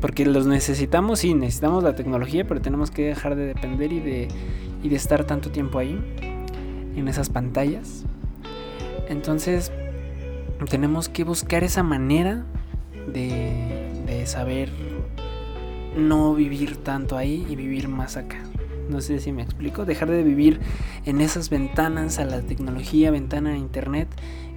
porque 0.00 0.24
los 0.24 0.46
necesitamos, 0.46 1.20
sí, 1.20 1.34
necesitamos 1.34 1.82
la 1.82 1.94
tecnología, 1.94 2.46
pero 2.46 2.60
tenemos 2.60 2.90
que 2.90 3.06
dejar 3.06 3.34
de 3.34 3.46
depender 3.46 3.92
y 3.92 4.00
de, 4.00 4.28
y 4.82 4.88
de 4.88 4.96
estar 4.96 5.24
tanto 5.24 5.50
tiempo 5.50 5.78
ahí, 5.78 5.98
en 7.00 7.08
esas 7.08 7.30
pantallas. 7.30 8.04
Entonces, 9.08 9.72
tenemos 10.68 11.08
que 11.08 11.24
buscar 11.24 11.64
esa 11.64 11.82
manera 11.82 12.44
de, 13.12 14.02
de 14.06 14.26
saber 14.26 14.70
no 15.96 16.34
vivir 16.34 16.76
tanto 16.76 17.16
ahí 17.16 17.46
y 17.48 17.56
vivir 17.56 17.88
más 17.88 18.16
acá. 18.16 18.38
No 18.88 19.00
sé 19.00 19.18
si 19.20 19.32
me 19.32 19.42
explico. 19.42 19.84
Dejar 19.84 20.10
de 20.10 20.22
vivir 20.22 20.60
en 21.04 21.20
esas 21.20 21.50
ventanas 21.50 22.18
a 22.18 22.24
la 22.24 22.40
tecnología, 22.42 23.10
ventana 23.10 23.50
a 23.50 23.56
internet 23.56 24.08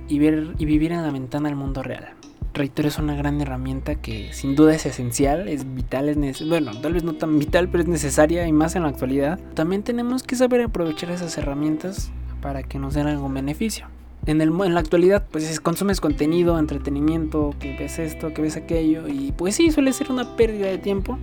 y, 0.08 0.19
ver, 0.19 0.55
y 0.58 0.65
vivir 0.65 0.91
en 0.91 1.01
la 1.01 1.12
ventana 1.12 1.50
al 1.50 1.55
mundo 1.55 1.84
real 1.84 2.15
reitero, 2.53 2.88
es 2.88 2.98
una 2.98 3.15
gran 3.15 3.39
herramienta 3.41 3.96
que 3.96 4.34
sin 4.34 4.55
duda 4.55 4.75
es 4.75 4.86
esencial, 4.86 5.48
es 5.48 5.73
vital, 5.75 6.10
es 6.10 6.47
bueno, 6.47 6.71
tal 6.82 6.93
vez 6.93 7.04
no 7.04 7.13
tan 7.13 7.39
vital, 7.39 7.69
pero 7.69 7.84
es 7.84 7.89
necesaria 7.89 8.47
y 8.47 8.52
más 8.52 8.75
en 8.75 8.84
la 8.84 8.89
actualidad. 8.89 9.39
También 9.54 9.84
tenemos 9.84 10.23
que 10.23 10.36
saber 10.36 10.62
aprovechar 10.62 11.12
esas 11.12 11.38
herramientas 11.38 12.12
para 12.41 12.63
que 12.63 12.80
nos 12.80 12.93
den 12.93 13.08
algún 13.08 13.34
beneficio. 13.34 13.88
En, 14.25 14.41
el, 14.41 14.49
en 14.49 14.73
la 14.73 14.80
actualidad, 14.80 15.25
pues 15.32 15.60
consumes 15.60 16.02
contenido, 16.02 16.60
entretenimiento, 16.60 17.56
que 17.60 17.75
ves 17.78 17.99
esto, 17.99 18.34
que 18.34 18.41
ves 18.41 18.58
aquello, 18.58 19.08
y 19.08 19.32
pues 19.32 19.56
sí, 19.56 19.71
suele 19.71 19.93
ser 19.93 20.12
una 20.12 20.36
pérdida 20.36 20.67
de 20.67 20.78
tiempo, 20.78 21.17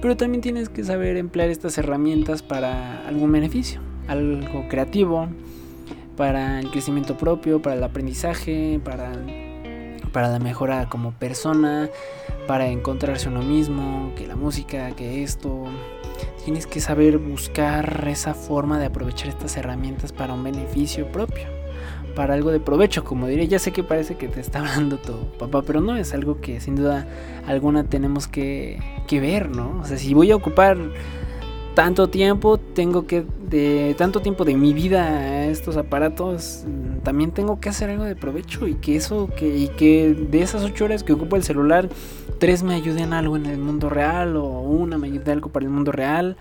pero 0.00 0.16
también 0.16 0.40
tienes 0.40 0.68
que 0.68 0.82
saber 0.82 1.16
emplear 1.16 1.50
estas 1.50 1.76
herramientas 1.78 2.42
para 2.42 3.06
algún 3.06 3.30
beneficio, 3.32 3.80
algo 4.08 4.66
creativo, 4.68 5.28
para 6.16 6.60
el 6.60 6.70
crecimiento 6.70 7.16
propio, 7.16 7.62
para 7.62 7.76
el 7.76 7.84
aprendizaje, 7.84 8.80
para 8.82 9.12
para 10.12 10.28
la 10.28 10.38
mejora 10.38 10.88
como 10.88 11.12
persona, 11.12 11.88
para 12.46 12.68
encontrarse 12.68 13.28
uno 13.28 13.42
mismo, 13.42 14.12
que 14.16 14.26
la 14.26 14.36
música, 14.36 14.90
que 14.92 15.22
esto. 15.22 15.64
Tienes 16.44 16.66
que 16.66 16.80
saber 16.80 17.18
buscar 17.18 18.06
esa 18.08 18.34
forma 18.34 18.78
de 18.78 18.86
aprovechar 18.86 19.28
estas 19.28 19.56
herramientas 19.56 20.12
para 20.12 20.32
un 20.32 20.42
beneficio 20.42 21.10
propio, 21.12 21.44
para 22.14 22.34
algo 22.34 22.50
de 22.50 22.60
provecho, 22.60 23.04
como 23.04 23.26
diré. 23.26 23.46
Ya 23.46 23.58
sé 23.58 23.72
que 23.72 23.84
parece 23.84 24.16
que 24.16 24.28
te 24.28 24.40
está 24.40 24.60
hablando 24.60 24.98
tu 24.98 25.30
papá, 25.38 25.62
pero 25.62 25.80
no 25.80 25.96
es 25.96 26.14
algo 26.14 26.40
que 26.40 26.60
sin 26.60 26.76
duda 26.76 27.06
alguna 27.46 27.84
tenemos 27.84 28.26
que, 28.26 28.80
que 29.06 29.20
ver, 29.20 29.50
¿no? 29.50 29.80
O 29.80 29.84
sea, 29.84 29.96
si 29.96 30.14
voy 30.14 30.30
a 30.30 30.36
ocupar 30.36 30.78
tanto 31.80 32.10
tiempo, 32.10 32.58
tengo 32.58 33.06
que, 33.06 33.24
de 33.48 33.94
tanto 33.96 34.20
tiempo 34.20 34.44
de 34.44 34.54
mi 34.54 34.74
vida 34.74 35.02
a 35.02 35.46
estos 35.46 35.78
aparatos, 35.78 36.66
también 37.02 37.30
tengo 37.30 37.58
que 37.58 37.70
hacer 37.70 37.88
algo 37.88 38.04
de 38.04 38.14
provecho 38.14 38.68
y 38.68 38.74
que 38.74 38.96
eso, 38.96 39.30
que, 39.34 39.56
y 39.56 39.68
que 39.68 40.12
de 40.12 40.42
esas 40.42 40.62
ocho 40.62 40.84
horas 40.84 41.02
que 41.02 41.14
ocupo 41.14 41.36
el 41.36 41.42
celular, 41.42 41.88
tres 42.38 42.62
me 42.62 42.74
ayuden 42.74 43.14
algo 43.14 43.34
en 43.34 43.46
el 43.46 43.56
mundo 43.56 43.88
real 43.88 44.36
o 44.36 44.60
una 44.60 44.98
me 44.98 45.06
ayude 45.06 45.32
algo 45.32 45.48
para 45.48 45.64
el 45.64 45.72
mundo 45.72 45.90
real 45.90 46.36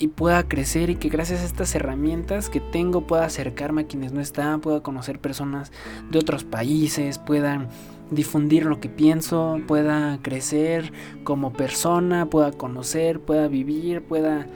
y 0.00 0.08
pueda 0.08 0.48
crecer 0.48 0.90
y 0.90 0.96
que 0.96 1.10
gracias 1.10 1.42
a 1.42 1.44
estas 1.44 1.72
herramientas 1.76 2.48
que 2.48 2.58
tengo 2.58 3.06
pueda 3.06 3.24
acercarme 3.24 3.82
a 3.82 3.86
quienes 3.86 4.12
no 4.12 4.20
están, 4.20 4.60
pueda 4.60 4.80
conocer 4.80 5.20
personas 5.20 5.70
de 6.10 6.18
otros 6.18 6.42
países, 6.42 7.20
puedan 7.20 7.68
difundir 8.10 8.66
lo 8.66 8.80
que 8.80 8.88
pienso, 8.88 9.60
pueda 9.68 10.18
crecer 10.22 10.92
como 11.22 11.52
persona, 11.52 12.26
pueda 12.26 12.50
conocer, 12.50 13.20
pueda 13.20 13.46
vivir, 13.46 14.02
pueda 14.02 14.48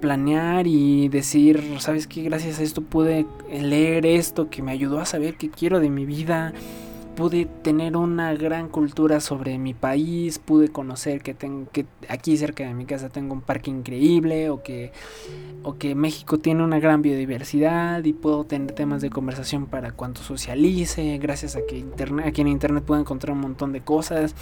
planear 0.00 0.66
y 0.66 1.08
decir, 1.08 1.62
¿sabes 1.78 2.06
qué? 2.06 2.22
Gracias 2.22 2.60
a 2.60 2.62
esto 2.62 2.82
pude 2.82 3.26
leer 3.50 4.06
esto 4.06 4.50
que 4.50 4.62
me 4.62 4.72
ayudó 4.72 5.00
a 5.00 5.04
saber 5.04 5.36
qué 5.36 5.50
quiero 5.50 5.80
de 5.80 5.90
mi 5.90 6.06
vida 6.06 6.52
pude 7.18 7.46
tener 7.46 7.96
una 7.96 8.32
gran 8.34 8.68
cultura 8.68 9.18
sobre 9.18 9.58
mi 9.58 9.74
país, 9.74 10.38
pude 10.38 10.68
conocer 10.68 11.20
que 11.20 11.34
tengo 11.34 11.68
que 11.72 11.84
aquí 12.08 12.36
cerca 12.36 12.62
de 12.62 12.74
mi 12.74 12.84
casa 12.84 13.08
tengo 13.08 13.34
un 13.34 13.40
parque 13.40 13.72
increíble 13.72 14.50
o 14.50 14.62
que 14.62 14.92
o 15.64 15.76
que 15.78 15.96
México 15.96 16.38
tiene 16.38 16.62
una 16.62 16.78
gran 16.78 17.02
biodiversidad 17.02 18.04
y 18.04 18.12
puedo 18.12 18.44
tener 18.44 18.70
temas 18.70 19.02
de 19.02 19.10
conversación 19.10 19.66
para 19.66 19.90
cuando 19.90 20.22
socialice, 20.22 21.18
gracias 21.18 21.56
a 21.56 21.66
que 21.66 21.76
internet 21.76 22.24
aquí 22.24 22.40
en 22.40 22.46
internet 22.46 22.84
puedo 22.84 23.00
encontrar 23.00 23.32
un 23.32 23.40
montón 23.40 23.72
de 23.72 23.80
cosas. 23.80 24.36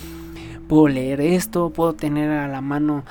Puedo 0.69 0.89
leer 0.89 1.23
esto, 1.23 1.71
puedo 1.71 1.95
tener 1.95 2.29
a 2.29 2.47
la 2.47 2.61
mano 2.61 3.05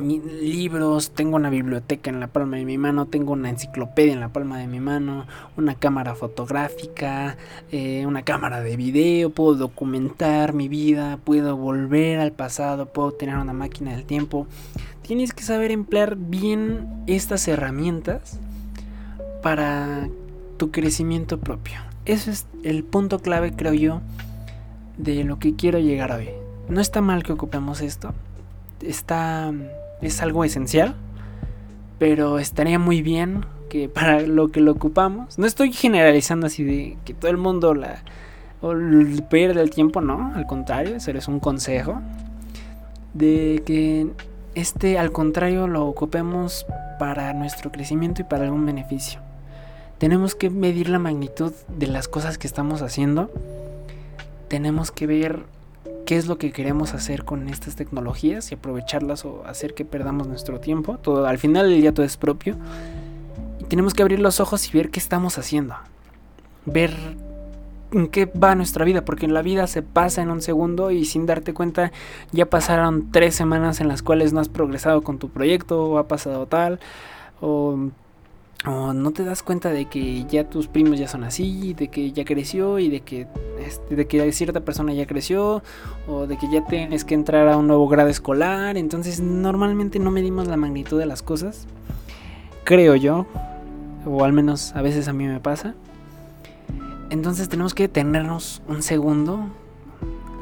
libros, 0.00 1.10
tengo 1.10 1.36
una 1.36 1.50
biblioteca 1.50 2.10
en 2.10 2.20
la 2.20 2.26
palma 2.26 2.56
de 2.56 2.64
mi 2.64 2.78
mano, 2.78 3.06
tengo 3.06 3.32
una 3.32 3.50
enciclopedia 3.50 4.12
en 4.12 4.20
la 4.20 4.28
palma 4.28 4.58
de 4.58 4.66
mi 4.66 4.80
mano, 4.80 5.26
una 5.56 5.74
cámara 5.74 6.14
fotográfica, 6.14 7.36
eh, 7.70 8.04
una 8.06 8.22
cámara 8.22 8.60
de 8.60 8.76
video, 8.76 9.30
puedo 9.30 9.54
documentar 9.54 10.52
mi 10.52 10.68
vida, 10.68 11.18
puedo 11.24 11.56
volver 11.56 12.18
al 12.20 12.32
pasado, 12.32 12.86
puedo 12.86 13.12
tener 13.12 13.36
una 13.36 13.52
máquina 13.52 13.92
del 13.92 14.04
tiempo. 14.04 14.46
Tienes 15.02 15.32
que 15.32 15.42
saber 15.42 15.70
emplear 15.70 16.16
bien 16.16 16.86
estas 17.06 17.46
herramientas 17.48 18.38
para 19.42 20.08
tu 20.56 20.70
crecimiento 20.70 21.38
propio. 21.40 21.80
Ese 22.04 22.30
es 22.30 22.46
el 22.62 22.84
punto 22.84 23.18
clave, 23.18 23.52
creo 23.52 23.74
yo, 23.74 24.00
de 24.98 25.24
lo 25.24 25.38
que 25.38 25.56
quiero 25.56 25.78
llegar 25.78 26.12
hoy. 26.12 26.28
No 26.68 26.80
está 26.80 27.00
mal 27.00 27.22
que 27.22 27.32
ocupemos 27.32 27.80
esto. 27.80 28.12
Está 28.80 29.52
es 30.02 30.22
algo 30.22 30.44
esencial, 30.44 30.94
pero 31.98 32.38
estaría 32.38 32.78
muy 32.78 33.02
bien 33.02 33.44
que 33.68 33.88
para 33.88 34.20
lo 34.22 34.48
que 34.48 34.60
lo 34.60 34.72
ocupamos, 34.72 35.38
no 35.38 35.46
estoy 35.46 35.72
generalizando 35.72 36.46
así 36.46 36.64
de 36.64 36.96
que 37.04 37.14
todo 37.14 37.30
el 37.30 37.36
mundo 37.36 37.74
la 37.74 38.02
pierde 39.28 39.60
el 39.60 39.70
tiempo, 39.70 40.00
no, 40.00 40.32
al 40.34 40.46
contrario, 40.46 40.96
eso 40.96 41.10
es 41.12 41.28
un 41.28 41.40
consejo 41.40 42.00
de 43.14 43.62
que 43.64 44.08
este 44.54 44.98
al 44.98 45.12
contrario 45.12 45.66
lo 45.66 45.86
ocupemos 45.86 46.66
para 46.98 47.32
nuestro 47.32 47.72
crecimiento 47.72 48.22
y 48.22 48.24
para 48.24 48.44
algún 48.44 48.66
beneficio. 48.66 49.20
Tenemos 49.98 50.34
que 50.34 50.50
medir 50.50 50.88
la 50.88 50.98
magnitud 50.98 51.52
de 51.68 51.86
las 51.86 52.08
cosas 52.08 52.38
que 52.38 52.46
estamos 52.46 52.82
haciendo. 52.82 53.30
Tenemos 54.48 54.90
que 54.90 55.06
ver 55.06 55.40
qué 56.10 56.16
es 56.16 56.26
lo 56.26 56.38
que 56.38 56.50
queremos 56.50 56.92
hacer 56.92 57.24
con 57.24 57.48
estas 57.48 57.76
tecnologías 57.76 58.50
y 58.50 58.56
aprovecharlas 58.56 59.24
o 59.24 59.44
hacer 59.46 59.74
que 59.74 59.84
perdamos 59.84 60.26
nuestro 60.26 60.58
tiempo. 60.58 60.98
Todo, 60.98 61.24
al 61.24 61.38
final 61.38 61.70
del 61.70 61.80
día 61.80 61.94
todo 61.94 62.04
es 62.04 62.16
propio. 62.16 62.56
Y 63.60 63.64
tenemos 63.66 63.94
que 63.94 64.02
abrir 64.02 64.18
los 64.18 64.40
ojos 64.40 64.68
y 64.68 64.76
ver 64.76 64.90
qué 64.90 64.98
estamos 64.98 65.38
haciendo. 65.38 65.76
ver 66.66 66.90
en 67.92 68.08
qué 68.08 68.26
va 68.26 68.56
nuestra 68.56 68.84
vida, 68.84 69.04
porque 69.04 69.24
en 69.24 69.34
la 69.34 69.42
vida 69.42 69.68
se 69.68 69.82
pasa 69.82 70.20
en 70.20 70.32
un 70.32 70.42
segundo 70.42 70.90
y 70.90 71.04
sin 71.04 71.26
darte 71.26 71.54
cuenta 71.54 71.92
ya 72.32 72.46
pasaron 72.46 73.12
tres 73.12 73.36
semanas 73.36 73.80
en 73.80 73.86
las 73.86 74.02
cuales 74.02 74.32
no 74.32 74.40
has 74.40 74.48
progresado 74.48 75.02
con 75.02 75.18
tu 75.18 75.28
proyecto 75.28 75.80
o 75.84 75.98
ha 75.98 76.08
pasado 76.08 76.46
tal 76.46 76.80
no 78.66 79.10
te 79.12 79.24
das 79.24 79.42
cuenta 79.42 79.70
de 79.70 79.86
que 79.86 80.24
ya 80.26 80.44
tus 80.48 80.68
primos 80.68 80.98
ya 80.98 81.08
son 81.08 81.24
así, 81.24 81.74
de 81.74 81.88
que 81.88 82.12
ya 82.12 82.24
creció 82.24 82.78
y 82.78 82.88
de 82.88 83.00
que, 83.00 83.26
este, 83.64 83.96
de 83.96 84.06
que 84.06 84.30
cierta 84.32 84.60
persona 84.60 84.92
ya 84.92 85.06
creció 85.06 85.62
o 86.06 86.26
de 86.26 86.36
que 86.36 86.50
ya 86.50 86.64
tienes 86.66 87.04
que 87.04 87.14
entrar 87.14 87.48
a 87.48 87.56
un 87.56 87.66
nuevo 87.66 87.88
grado 87.88 88.10
escolar, 88.10 88.76
entonces 88.76 89.20
normalmente 89.20 89.98
no 89.98 90.10
medimos 90.10 90.46
la 90.46 90.56
magnitud 90.56 90.98
de 90.98 91.06
las 91.06 91.22
cosas, 91.22 91.66
creo 92.64 92.96
yo, 92.96 93.26
o 94.06 94.24
al 94.24 94.32
menos 94.32 94.74
a 94.74 94.82
veces 94.82 95.08
a 95.08 95.12
mí 95.12 95.26
me 95.26 95.40
pasa. 95.40 95.74
Entonces 97.10 97.48
tenemos 97.48 97.74
que 97.74 97.84
detenernos 97.84 98.62
un 98.68 98.82
segundo. 98.82 99.46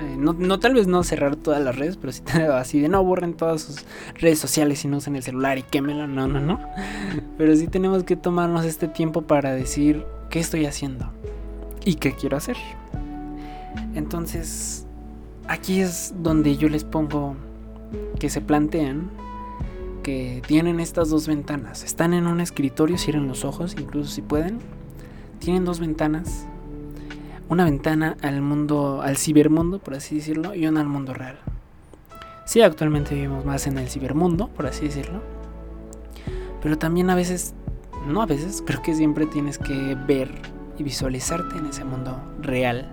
Eh, 0.00 0.16
no, 0.16 0.60
tal 0.60 0.74
vez 0.74 0.86
no 0.86 1.02
cerrar 1.02 1.34
todas 1.34 1.62
las 1.62 1.76
redes, 1.76 1.96
pero 1.96 2.12
sí 2.12 2.22
así 2.54 2.80
de 2.80 2.88
no 2.88 3.02
borren 3.02 3.34
todas 3.34 3.62
sus 3.62 3.84
redes 4.14 4.38
sociales 4.38 4.84
y 4.84 4.88
no 4.88 4.98
usen 4.98 5.16
el 5.16 5.22
celular 5.22 5.58
y 5.58 5.62
quémelo. 5.62 6.06
No, 6.06 6.28
no, 6.28 6.40
no. 6.40 6.60
Pero 7.38 7.56
sí 7.56 7.66
tenemos 7.66 8.04
que 8.04 8.16
tomarnos 8.16 8.64
este 8.64 8.86
tiempo 8.86 9.22
para 9.22 9.52
decir 9.52 10.04
qué 10.30 10.38
estoy 10.38 10.66
haciendo 10.66 11.10
y 11.84 11.96
qué 11.96 12.12
quiero 12.12 12.36
hacer. 12.36 12.56
Entonces, 13.94 14.86
aquí 15.48 15.80
es 15.80 16.14
donde 16.18 16.56
yo 16.56 16.68
les 16.68 16.84
pongo 16.84 17.34
que 18.20 18.30
se 18.30 18.40
plantean 18.40 19.10
que 20.02 20.42
tienen 20.46 20.78
estas 20.78 21.10
dos 21.10 21.26
ventanas. 21.26 21.82
Están 21.82 22.14
en 22.14 22.26
un 22.26 22.40
escritorio, 22.40 22.98
cierren 22.98 23.26
los 23.26 23.44
ojos, 23.44 23.74
incluso 23.78 24.10
si 24.10 24.22
pueden. 24.22 24.58
Tienen 25.40 25.64
dos 25.64 25.80
ventanas 25.80 26.46
una 27.48 27.64
ventana 27.64 28.16
al 28.22 28.42
mundo, 28.42 29.00
al 29.02 29.16
cibermundo, 29.16 29.78
por 29.78 29.94
así 29.94 30.16
decirlo, 30.16 30.54
y 30.54 30.66
una 30.66 30.80
al 30.80 30.88
mundo 30.88 31.14
real. 31.14 31.38
Sí, 32.44 32.60
actualmente 32.60 33.14
vivimos 33.14 33.44
más 33.44 33.66
en 33.66 33.78
el 33.78 33.88
cibermundo, 33.88 34.48
por 34.48 34.66
así 34.66 34.86
decirlo. 34.86 35.22
Pero 36.62 36.78
también 36.78 37.10
a 37.10 37.14
veces, 37.14 37.54
no 38.06 38.22
a 38.22 38.26
veces, 38.26 38.62
creo 38.66 38.82
que 38.82 38.94
siempre 38.94 39.26
tienes 39.26 39.58
que 39.58 39.96
ver 40.06 40.30
y 40.76 40.82
visualizarte 40.82 41.58
en 41.58 41.66
ese 41.66 41.84
mundo 41.84 42.20
real, 42.40 42.90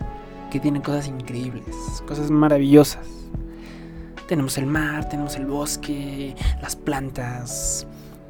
que 0.52 0.60
tiene 0.60 0.82
cosas 0.82 1.08
increíbles, 1.08 1.76
cosas 2.08 2.32
maravillosas. 2.32 3.08
Tenemos 4.28 4.58
el 4.58 4.65
mar, 4.65 5.08
tenemos 5.10 5.36
el 5.36 5.46
bosque, 5.46 6.36
las 6.62 6.76
plantas. 6.76 7.86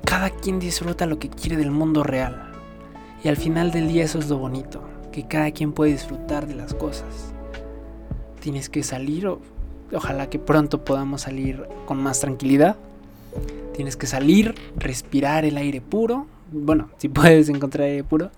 Cada 0.05 0.29
quien 0.29 0.59
disfruta 0.59 1.05
lo 1.05 1.19
que 1.19 1.29
quiere 1.29 1.55
del 1.55 1.71
mundo 1.71 2.03
real. 2.03 2.51
Y 3.23 3.27
al 3.27 3.37
final 3.37 3.71
del 3.71 3.87
día 3.87 4.03
eso 4.03 4.19
es 4.19 4.29
lo 4.29 4.37
bonito 4.37 4.94
que 5.15 5.23
cada 5.23 5.51
quien 5.51 5.71
puede 5.71 5.93
disfrutar 5.93 6.45
de 6.45 6.55
las 6.55 6.73
cosas. 6.73 7.33
Tienes 8.41 8.67
que 8.67 8.83
salir, 8.83 9.27
o, 9.27 9.39
ojalá 9.93 10.29
que 10.29 10.39
pronto 10.39 10.83
podamos 10.83 11.21
salir 11.21 11.63
con 11.85 12.03
más 12.03 12.19
tranquilidad. 12.19 12.75
Tienes 13.73 13.95
que 13.95 14.07
salir, 14.07 14.55
respirar 14.75 15.45
el 15.45 15.55
aire 15.55 15.79
puro. 15.79 16.27
Bueno, 16.51 16.89
si 16.97 17.07
puedes 17.07 17.47
encontrar 17.47 17.87
aire 17.87 18.03
puro, 18.03 18.29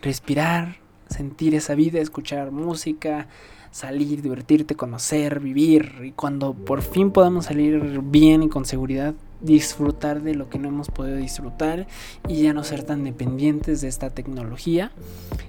respirar, 0.00 0.76
sentir 1.08 1.56
esa 1.56 1.74
vida, 1.74 1.98
escuchar 1.98 2.52
música, 2.52 3.26
salir, 3.72 4.22
divertirte, 4.22 4.76
conocer, 4.76 5.40
vivir. 5.40 6.02
Y 6.04 6.12
cuando 6.12 6.54
por 6.54 6.82
fin 6.82 7.10
podamos 7.10 7.46
salir 7.46 8.00
bien 8.00 8.44
y 8.44 8.48
con 8.48 8.64
seguridad, 8.64 9.14
disfrutar 9.42 10.22
de 10.22 10.34
lo 10.34 10.48
que 10.48 10.58
no 10.58 10.68
hemos 10.68 10.88
podido 10.88 11.16
disfrutar 11.16 11.86
y 12.28 12.42
ya 12.42 12.52
no 12.52 12.64
ser 12.64 12.84
tan 12.84 13.04
dependientes 13.04 13.80
de 13.80 13.88
esta 13.88 14.10
tecnología 14.10 14.92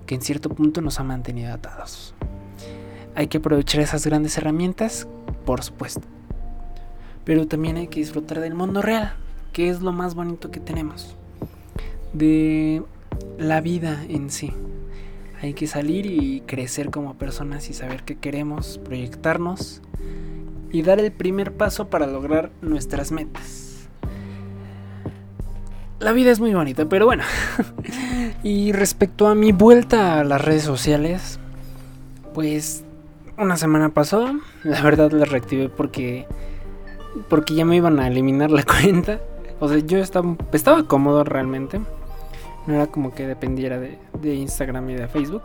que 0.05 0.15
en 0.15 0.21
cierto 0.21 0.49
punto 0.49 0.81
nos 0.81 0.99
ha 0.99 1.03
mantenido 1.03 1.53
atados. 1.53 2.13
Hay 3.15 3.27
que 3.27 3.37
aprovechar 3.37 3.81
esas 3.81 4.05
grandes 4.05 4.37
herramientas, 4.37 5.07
por 5.45 5.63
supuesto. 5.63 6.01
Pero 7.23 7.47
también 7.47 7.77
hay 7.77 7.87
que 7.87 7.99
disfrutar 7.99 8.39
del 8.39 8.55
mundo 8.55 8.81
real, 8.81 9.13
que 9.53 9.69
es 9.69 9.81
lo 9.81 9.91
más 9.91 10.15
bonito 10.15 10.49
que 10.49 10.59
tenemos. 10.59 11.15
De 12.11 12.83
la 13.37 13.61
vida 13.61 14.03
en 14.09 14.29
sí. 14.29 14.51
Hay 15.41 15.53
que 15.53 15.67
salir 15.67 16.05
y 16.05 16.41
crecer 16.41 16.89
como 16.89 17.15
personas 17.15 17.69
y 17.69 17.73
saber 17.73 18.03
qué 18.03 18.17
queremos, 18.17 18.79
proyectarnos 18.83 19.81
y 20.71 20.81
dar 20.81 20.99
el 20.99 21.11
primer 21.11 21.53
paso 21.53 21.89
para 21.89 22.07
lograr 22.07 22.51
nuestras 22.61 23.11
metas 23.11 23.72
la 26.03 26.11
vida 26.11 26.31
es 26.31 26.39
muy 26.39 26.53
bonita, 26.53 26.85
pero 26.85 27.05
bueno. 27.05 27.23
y 28.43 28.71
respecto 28.71 29.27
a 29.27 29.35
mi 29.35 29.51
vuelta 29.51 30.19
a 30.19 30.23
las 30.23 30.41
redes 30.41 30.63
sociales, 30.63 31.39
pues 32.33 32.83
una 33.37 33.57
semana 33.57 33.89
pasó. 33.89 34.39
La 34.63 34.81
verdad 34.81 35.11
la 35.11 35.25
reactivé 35.25 35.69
porque 35.69 36.27
porque 37.29 37.53
ya 37.53 37.65
me 37.65 37.75
iban 37.75 37.99
a 37.99 38.07
eliminar 38.07 38.51
la 38.51 38.63
cuenta. 38.81 39.19
O 39.59 39.69
sea, 39.69 39.77
yo 39.79 39.99
estaba, 39.99 40.35
estaba 40.51 40.83
cómodo 40.83 41.23
realmente. 41.23 41.79
No 42.67 42.75
era 42.75 42.87
como 42.87 43.13
que 43.13 43.27
dependiera 43.27 43.79
de, 43.79 43.97
de 44.21 44.35
Instagram 44.35 44.89
y 44.89 44.95
de 44.95 45.07
Facebook. 45.07 45.43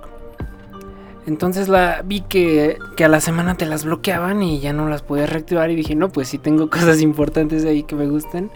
Entonces 1.29 1.69
la 1.69 2.01
vi 2.03 2.23
que, 2.23 2.79
que, 2.97 3.05
a 3.05 3.09
la 3.09 3.21
semana 3.21 3.55
te 3.55 3.67
las 3.67 3.85
bloqueaban 3.85 4.43
y 4.43 4.61
ya 4.61 4.73
no 4.73 4.89
las 4.89 5.03
podías 5.03 5.29
reactivar 5.29 5.71
y 5.71 5.77
dije, 5.77 5.95
no, 5.95 6.09
pues 6.09 6.29
si 6.29 6.39
tengo 6.39 6.71
cosas 6.71 7.03
importantes 7.03 7.67
ahí 7.67 7.83
que 7.83 7.95
me 7.95 8.07
gustan, 8.07 8.51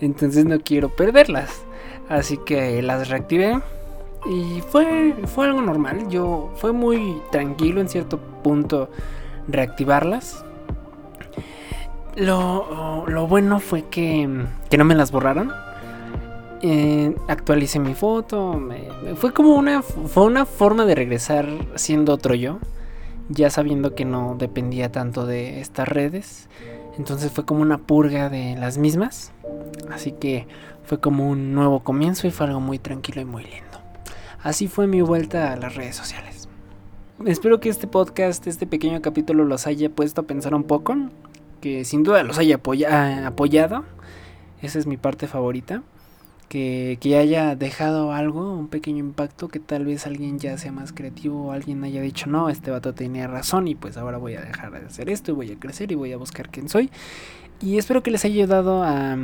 entonces 0.00 0.44
no 0.44 0.60
quiero 0.60 0.90
perderlas. 0.90 1.50
Así 2.08 2.38
que 2.46 2.80
las 2.82 3.08
reactivé 3.08 3.60
y 4.26 4.60
fue, 4.60 5.16
fue 5.26 5.46
algo 5.46 5.60
normal. 5.60 6.08
Yo 6.08 6.52
fue 6.54 6.70
muy 6.70 7.20
tranquilo 7.32 7.80
en 7.80 7.88
cierto 7.88 8.18
punto 8.44 8.90
reactivarlas. 9.48 10.44
Lo, 12.14 13.06
lo 13.08 13.26
bueno 13.26 13.58
fue 13.58 13.88
que, 13.88 14.46
que 14.70 14.78
no 14.78 14.84
me 14.84 14.94
las 14.94 15.10
borraron 15.10 15.50
eh, 16.66 17.14
actualicé 17.28 17.78
mi 17.78 17.92
foto. 17.92 18.58
fue 19.16 19.34
como 19.34 19.54
una, 19.54 19.82
fue 19.82 20.24
una 20.24 20.46
forma 20.46 20.86
de 20.86 20.94
regresar 20.94 21.46
siendo 21.74 22.14
otro 22.14 22.34
yo. 22.34 22.58
Ya 23.28 23.50
sabiendo 23.50 23.94
que 23.94 24.06
no 24.06 24.36
dependía 24.38 24.90
tanto 24.90 25.26
de 25.26 25.60
estas 25.60 25.86
redes. 25.86 26.48
Entonces 26.96 27.30
fue 27.30 27.44
como 27.44 27.60
una 27.60 27.76
purga 27.76 28.30
de 28.30 28.56
las 28.56 28.78
mismas. 28.78 29.32
Así 29.90 30.12
que 30.12 30.46
fue 30.84 31.00
como 31.00 31.28
un 31.28 31.52
nuevo 31.52 31.80
comienzo 31.80 32.26
y 32.26 32.30
fue 32.30 32.46
algo 32.46 32.60
muy 32.60 32.78
tranquilo 32.78 33.20
y 33.20 33.26
muy 33.26 33.42
lindo. 33.42 33.78
Así 34.42 34.66
fue 34.66 34.86
mi 34.86 35.02
vuelta 35.02 35.52
a 35.52 35.56
las 35.56 35.74
redes 35.74 35.96
sociales. 35.96 36.48
Espero 37.26 37.60
que 37.60 37.68
este 37.68 37.86
podcast, 37.86 38.46
este 38.46 38.66
pequeño 38.66 39.02
capítulo 39.02 39.44
los 39.44 39.66
haya 39.66 39.90
puesto 39.90 40.22
a 40.22 40.24
pensar 40.24 40.54
un 40.54 40.64
poco. 40.64 40.96
Que 41.60 41.84
sin 41.84 42.04
duda 42.04 42.22
los 42.22 42.38
haya 42.38 42.56
apoyado. 42.56 43.84
Esa 44.62 44.78
es 44.78 44.86
mi 44.86 44.96
parte 44.96 45.26
favorita 45.26 45.82
que, 46.48 46.98
haya 47.18 47.56
dejado 47.56 48.12
algo, 48.12 48.52
un 48.52 48.68
pequeño 48.68 48.98
impacto, 48.98 49.48
que 49.48 49.60
tal 49.60 49.84
vez 49.84 50.06
alguien 50.06 50.38
ya 50.38 50.56
sea 50.58 50.72
más 50.72 50.92
creativo 50.92 51.46
o 51.46 51.52
alguien 51.52 51.82
haya 51.84 52.00
dicho, 52.00 52.28
no, 52.28 52.48
este 52.48 52.70
vato 52.70 52.94
tenía 52.94 53.26
razón 53.26 53.68
y 53.68 53.74
pues 53.74 53.96
ahora 53.96 54.18
voy 54.18 54.34
a 54.34 54.40
dejar 54.40 54.72
de 54.72 54.86
hacer 54.86 55.08
esto 55.08 55.32
y 55.32 55.34
voy 55.34 55.52
a 55.52 55.56
crecer 55.56 55.92
y 55.92 55.94
voy 55.94 56.12
a 56.12 56.16
buscar 56.16 56.50
quién 56.50 56.68
soy. 56.68 56.90
Y 57.60 57.78
espero 57.78 58.02
que 58.02 58.10
les 58.10 58.24
haya 58.24 58.34
ayudado 58.34 58.82
a, 58.82 59.16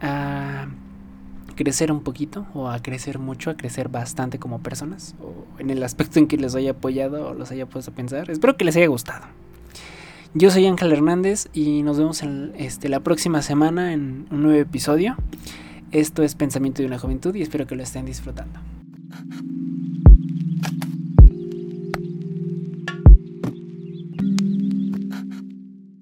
a 0.00 0.68
crecer 1.56 1.92
un 1.92 2.02
poquito 2.02 2.46
o 2.54 2.68
a 2.68 2.80
crecer 2.80 3.18
mucho, 3.18 3.50
a 3.50 3.56
crecer 3.56 3.88
bastante 3.88 4.38
como 4.38 4.60
personas 4.62 5.14
o 5.20 5.44
en 5.58 5.70
el 5.70 5.82
aspecto 5.82 6.18
en 6.18 6.26
que 6.26 6.36
les 6.36 6.54
haya 6.54 6.72
apoyado 6.72 7.28
o 7.28 7.34
los 7.34 7.50
haya 7.50 7.66
puesto 7.66 7.90
a 7.90 7.94
pensar. 7.94 8.30
Espero 8.30 8.56
que 8.56 8.64
les 8.64 8.76
haya 8.76 8.86
gustado. 8.86 9.26
Yo 10.34 10.50
soy 10.50 10.66
Ángel 10.66 10.90
Hernández 10.92 11.48
y 11.52 11.82
nos 11.82 11.98
vemos 11.98 12.22
este, 12.56 12.88
la 12.88 13.00
próxima 13.00 13.42
semana 13.42 13.92
en 13.92 14.26
un 14.30 14.42
nuevo 14.42 14.58
episodio. 14.58 15.16
Esto 15.92 16.22
es 16.22 16.34
Pensamiento 16.34 16.80
de 16.80 16.86
una 16.86 16.98
Juventud 16.98 17.34
y 17.34 17.42
espero 17.42 17.66
que 17.66 17.76
lo 17.76 17.82
estén 17.82 18.06
disfrutando. 18.06 18.58